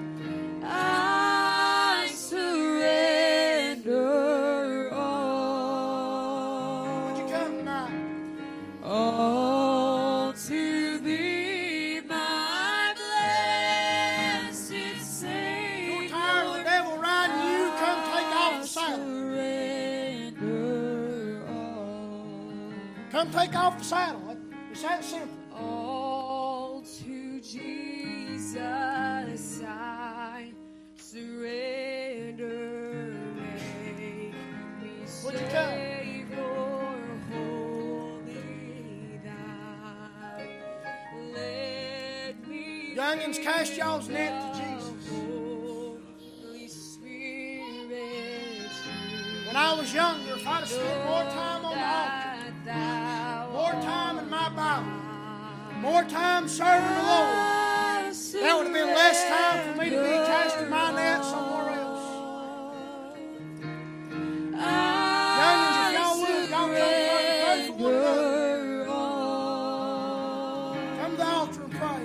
[23.21, 24.35] Come take off the saddle.
[24.73, 25.37] It's that simple.
[25.55, 28.57] All to Jesus
[29.63, 30.53] I
[30.97, 32.49] surrender.
[33.37, 34.33] Make
[34.81, 35.69] me Would you come?
[35.69, 40.49] Savior, wholly thine.
[41.35, 44.81] Let me Youngins, cast y'all's net to Jesus.
[49.47, 52.30] When I was younger, if I'd have spent more time on the altar,
[53.53, 54.91] more time in my Bible,
[55.81, 60.11] more time serving the Lord, that would have been less time for me to be
[60.11, 62.07] casting my net somewhere else.
[65.41, 68.85] Youngins, if y'all would, y'all come pray, pray for one another.
[71.01, 72.05] Come to the altar and pray.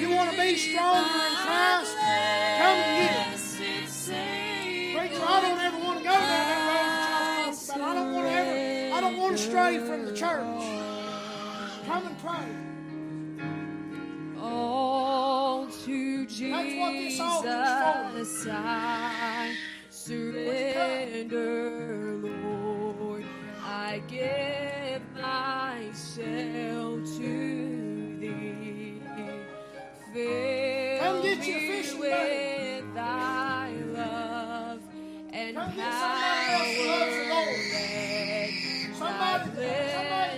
[0.00, 1.19] You want to be stronger
[9.50, 10.62] stray from the church.
[11.84, 12.46] Come and pray.
[14.40, 19.56] All to That's what this altar's Jesus I
[19.90, 21.40] surrender,
[22.22, 23.24] Lord.
[23.60, 29.02] I give myself to thee.
[30.14, 34.80] Fill Come get your me fishing with thy love
[35.32, 37.29] and power.
[39.38, 40.29] Somebody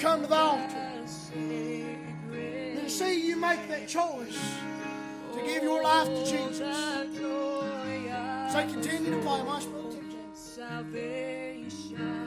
[0.00, 0.92] come to the altar,
[1.34, 4.38] And see you make that choice
[5.34, 6.76] to give your life to Jesus.
[8.52, 9.42] So continue to play.
[9.42, 10.08] my James.
[10.32, 12.19] Salvation.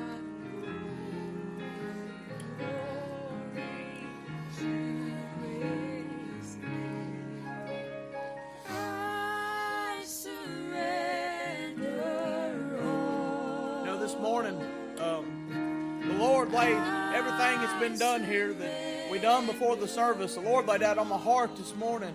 [17.63, 20.35] That's been done here that we done before the service.
[20.35, 22.13] The Lord laid that on my heart this morning,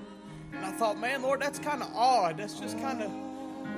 [0.53, 2.37] and I thought, man, Lord, that's kind of odd.
[2.37, 3.11] That's just kind of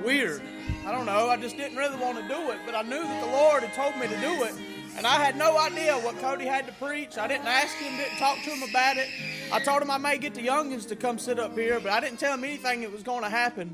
[0.03, 0.41] weird.
[0.85, 1.29] I don't know.
[1.29, 3.73] I just didn't really want to do it, but I knew that the Lord had
[3.73, 4.53] told me to do it,
[4.97, 7.17] and I had no idea what Cody had to preach.
[7.17, 9.07] I didn't ask him, didn't talk to him about it.
[9.53, 12.01] I told him I may get the youngins to come sit up here, but I
[12.01, 13.73] didn't tell him anything that was going to happen.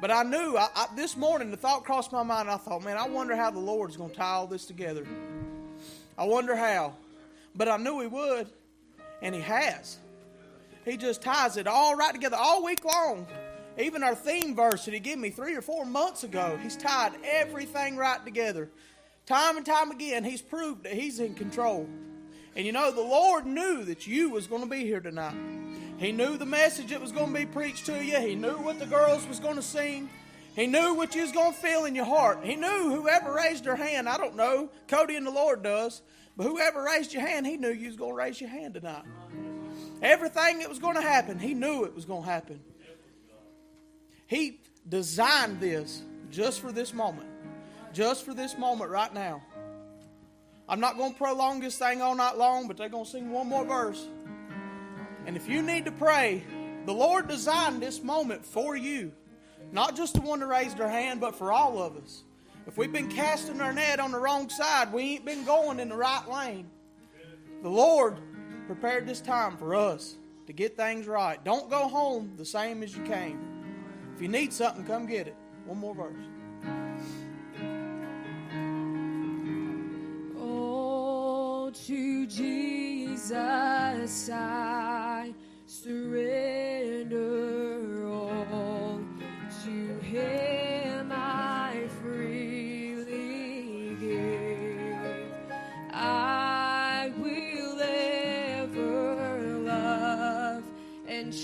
[0.00, 2.50] But I knew I, I, this morning the thought crossed my mind.
[2.50, 5.06] I thought, man, I wonder how the Lord's going to tie all this together.
[6.18, 6.94] I wonder how.
[7.56, 8.48] But I knew He would,
[9.22, 9.98] and He has.
[10.84, 13.26] He just ties it all right together all week long.
[13.78, 17.12] Even our theme verse that He gave me three or four months ago, He's tied
[17.24, 18.70] everything right together.
[19.26, 21.88] Time and time again, He's proved that He's in control.
[22.54, 25.36] And you know, the Lord knew that you was going to be here tonight.
[25.98, 28.18] He knew the message that was going to be preached to you.
[28.18, 30.08] He knew what the girls was going to sing.
[30.54, 32.40] He knew what you was going to feel in your heart.
[32.42, 34.08] He knew whoever raised their hand.
[34.08, 34.70] I don't know.
[34.88, 36.00] Cody and the Lord does.
[36.36, 39.04] But whoever raised your hand, he knew you was going to raise your hand tonight.
[40.02, 42.60] Everything that was going to happen, he knew it was going to happen.
[44.26, 47.28] He designed this just for this moment.
[47.92, 49.42] Just for this moment right now.
[50.68, 53.30] I'm not going to prolong this thing all night long, but they're going to sing
[53.30, 54.06] one more verse.
[55.24, 56.44] And if you need to pray,
[56.84, 59.12] the Lord designed this moment for you.
[59.72, 62.22] Not just the one that raised their hand, but for all of us.
[62.66, 65.88] If we've been casting our net on the wrong side, we ain't been going in
[65.88, 66.68] the right lane.
[67.62, 68.18] The Lord
[68.66, 70.16] prepared this time for us
[70.48, 71.42] to get things right.
[71.44, 73.38] Don't go home the same as you came.
[74.14, 75.36] If you need something, come get it.
[75.64, 76.24] One more verse.
[80.36, 83.30] Oh, to Jesus
[84.28, 85.32] I
[85.66, 87.14] surrender
[88.08, 89.00] all.
[89.64, 90.55] To Him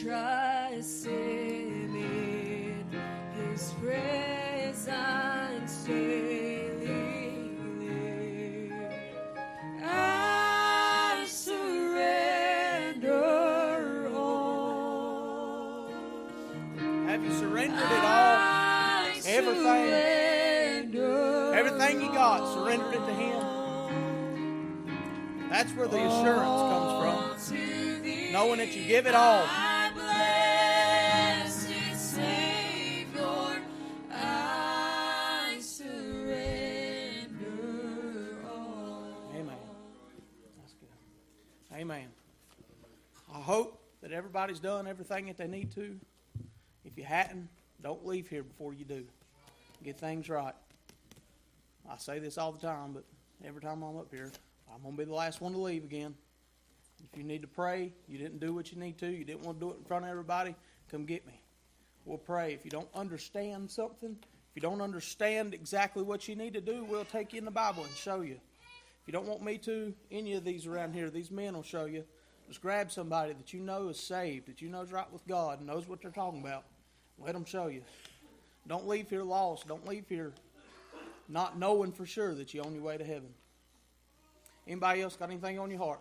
[0.01, 2.85] Him in
[3.37, 8.73] His presence daily live.
[9.85, 13.13] I surrender
[14.15, 15.91] all.
[17.07, 18.37] Have you surrendered it all?
[18.39, 19.93] I Everything.
[21.55, 23.43] Everything you got, surrender it to Him.
[25.51, 27.19] That's where the assurance comes from.
[28.33, 29.45] Knowing that you give it all.
[44.53, 45.99] Everybody's done everything that they need to.
[46.85, 47.49] If you hadn't,
[47.83, 49.03] don't leave here before you do.
[49.83, 50.53] Get things right.
[51.91, 53.05] I say this all the time, but
[53.47, 54.31] every time I'm up here,
[54.71, 56.15] I'm going to be the last one to leave again.
[57.11, 59.59] If you need to pray, you didn't do what you need to, you didn't want
[59.59, 60.55] to do it in front of everybody,
[60.91, 61.41] come get me.
[62.05, 62.53] We'll pray.
[62.53, 66.85] If you don't understand something, if you don't understand exactly what you need to do,
[66.85, 68.35] we'll take you in the Bible and show you.
[68.35, 71.87] If you don't want me to, any of these around here, these men will show
[71.87, 72.05] you.
[72.49, 75.59] Just grab somebody that you know is saved, that you know is right with God,
[75.59, 76.65] and knows what they're talking about.
[77.19, 77.83] Let them show you.
[78.69, 79.67] Don't leave here lost.
[79.67, 80.33] Don't leave here
[81.29, 83.29] not knowing for sure that you're on your way to heaven.
[84.67, 86.01] Anybody else got anything on your heart?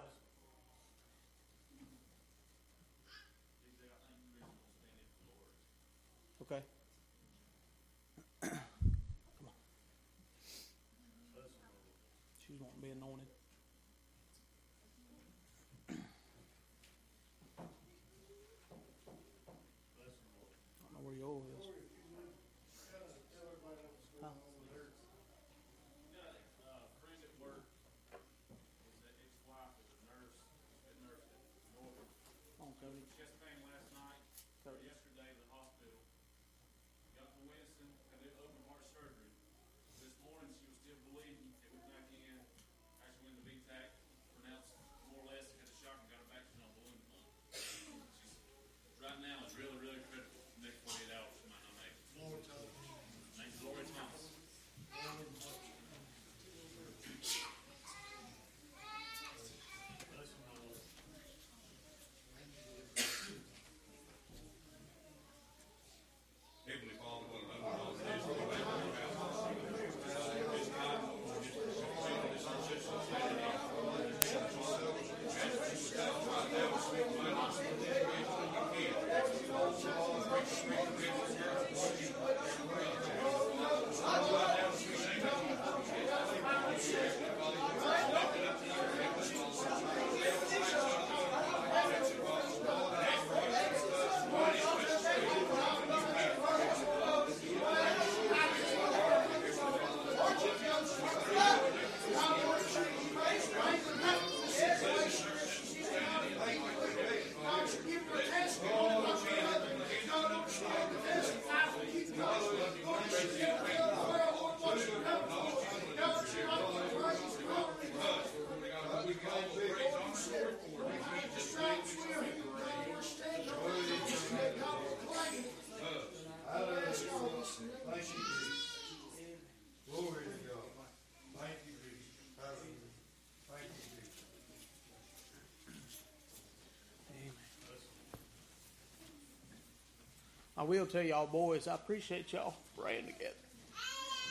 [140.62, 143.34] I will tell y'all, boys, I appreciate y'all praying together.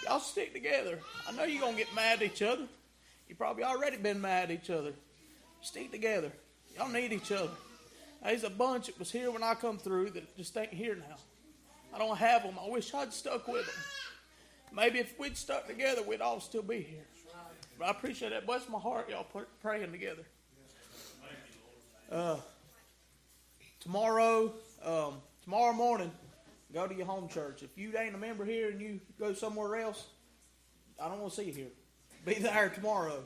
[0.05, 1.01] Y'all stick together.
[1.29, 2.69] I know you're going to get mad at each other.
[3.29, 4.93] you probably already been mad at each other.
[5.63, 6.33] Stick together.
[6.77, 7.51] Y'all need each other.
[8.23, 11.17] There's a bunch that was here when I come through that just ain't here now.
[11.95, 12.55] I don't have them.
[12.63, 13.75] I wish I'd stuck with them.
[14.73, 17.05] Maybe if we'd stuck together, we'd all still be here.
[17.79, 18.47] But I appreciate that.
[18.47, 19.27] Bless my heart, y'all
[19.61, 20.23] praying together.
[22.11, 22.37] Uh,
[23.81, 24.53] tomorrow,
[24.85, 26.11] um, tomorrow morning,
[26.73, 27.63] go to your home church.
[27.63, 30.07] If you ain't a member here and you go somewhere else,
[31.03, 31.71] I don't want to see you here.
[32.25, 33.25] Be there tomorrow.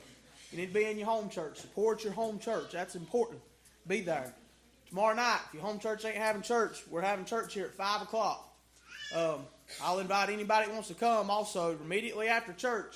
[0.55, 1.57] You need to be in your home church.
[1.57, 2.71] Support your home church.
[2.71, 3.41] That's important.
[3.87, 4.33] Be there.
[4.87, 8.03] Tomorrow night, if your home church ain't having church, we're having church here at 5
[8.03, 8.57] o'clock.
[9.13, 9.39] Um,
[9.83, 12.95] I'll invite anybody that wants to come also immediately after church.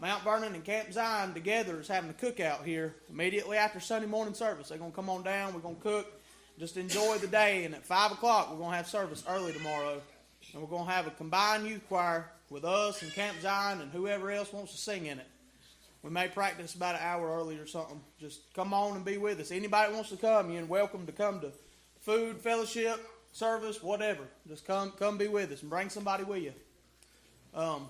[0.00, 4.32] Mount Vernon and Camp Zion together is having a cookout here immediately after Sunday morning
[4.32, 4.70] service.
[4.70, 5.52] They're going to come on down.
[5.52, 6.10] We're going to cook.
[6.58, 7.66] Just enjoy the day.
[7.66, 10.00] And at 5 o'clock, we're going to have service early tomorrow.
[10.54, 13.92] And we're going to have a combined youth choir with us and Camp Zion and
[13.92, 15.26] whoever else wants to sing in it.
[16.04, 17.98] We may practice about an hour early or something.
[18.20, 19.50] Just come on and be with us.
[19.50, 21.50] Anybody wants to come, you're welcome to come to
[22.02, 23.00] food, fellowship,
[23.32, 24.24] service, whatever.
[24.46, 26.52] Just come, come be with us and bring somebody with you.
[27.54, 27.88] Um,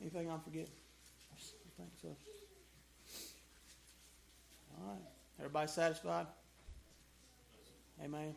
[0.00, 0.72] anything I'm forgetting?
[1.36, 1.36] I
[1.76, 2.08] think so.
[4.80, 5.02] All right.
[5.40, 6.26] Everybody satisfied?
[8.02, 8.34] Amen.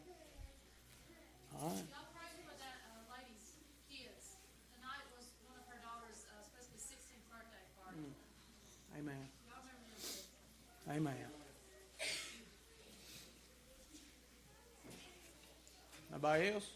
[1.55, 1.77] All right.
[1.87, 3.47] Y'all pray for that uh, lady's
[3.87, 4.35] kids.
[4.75, 8.11] Tonight was one of her daughter's uh, supposed to be 16th birthday party.
[9.03, 9.15] Amen.
[10.89, 11.13] Amen.
[16.09, 16.69] Nobody else?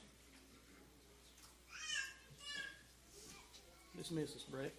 [3.96, 4.74] Dismiss us, Brett.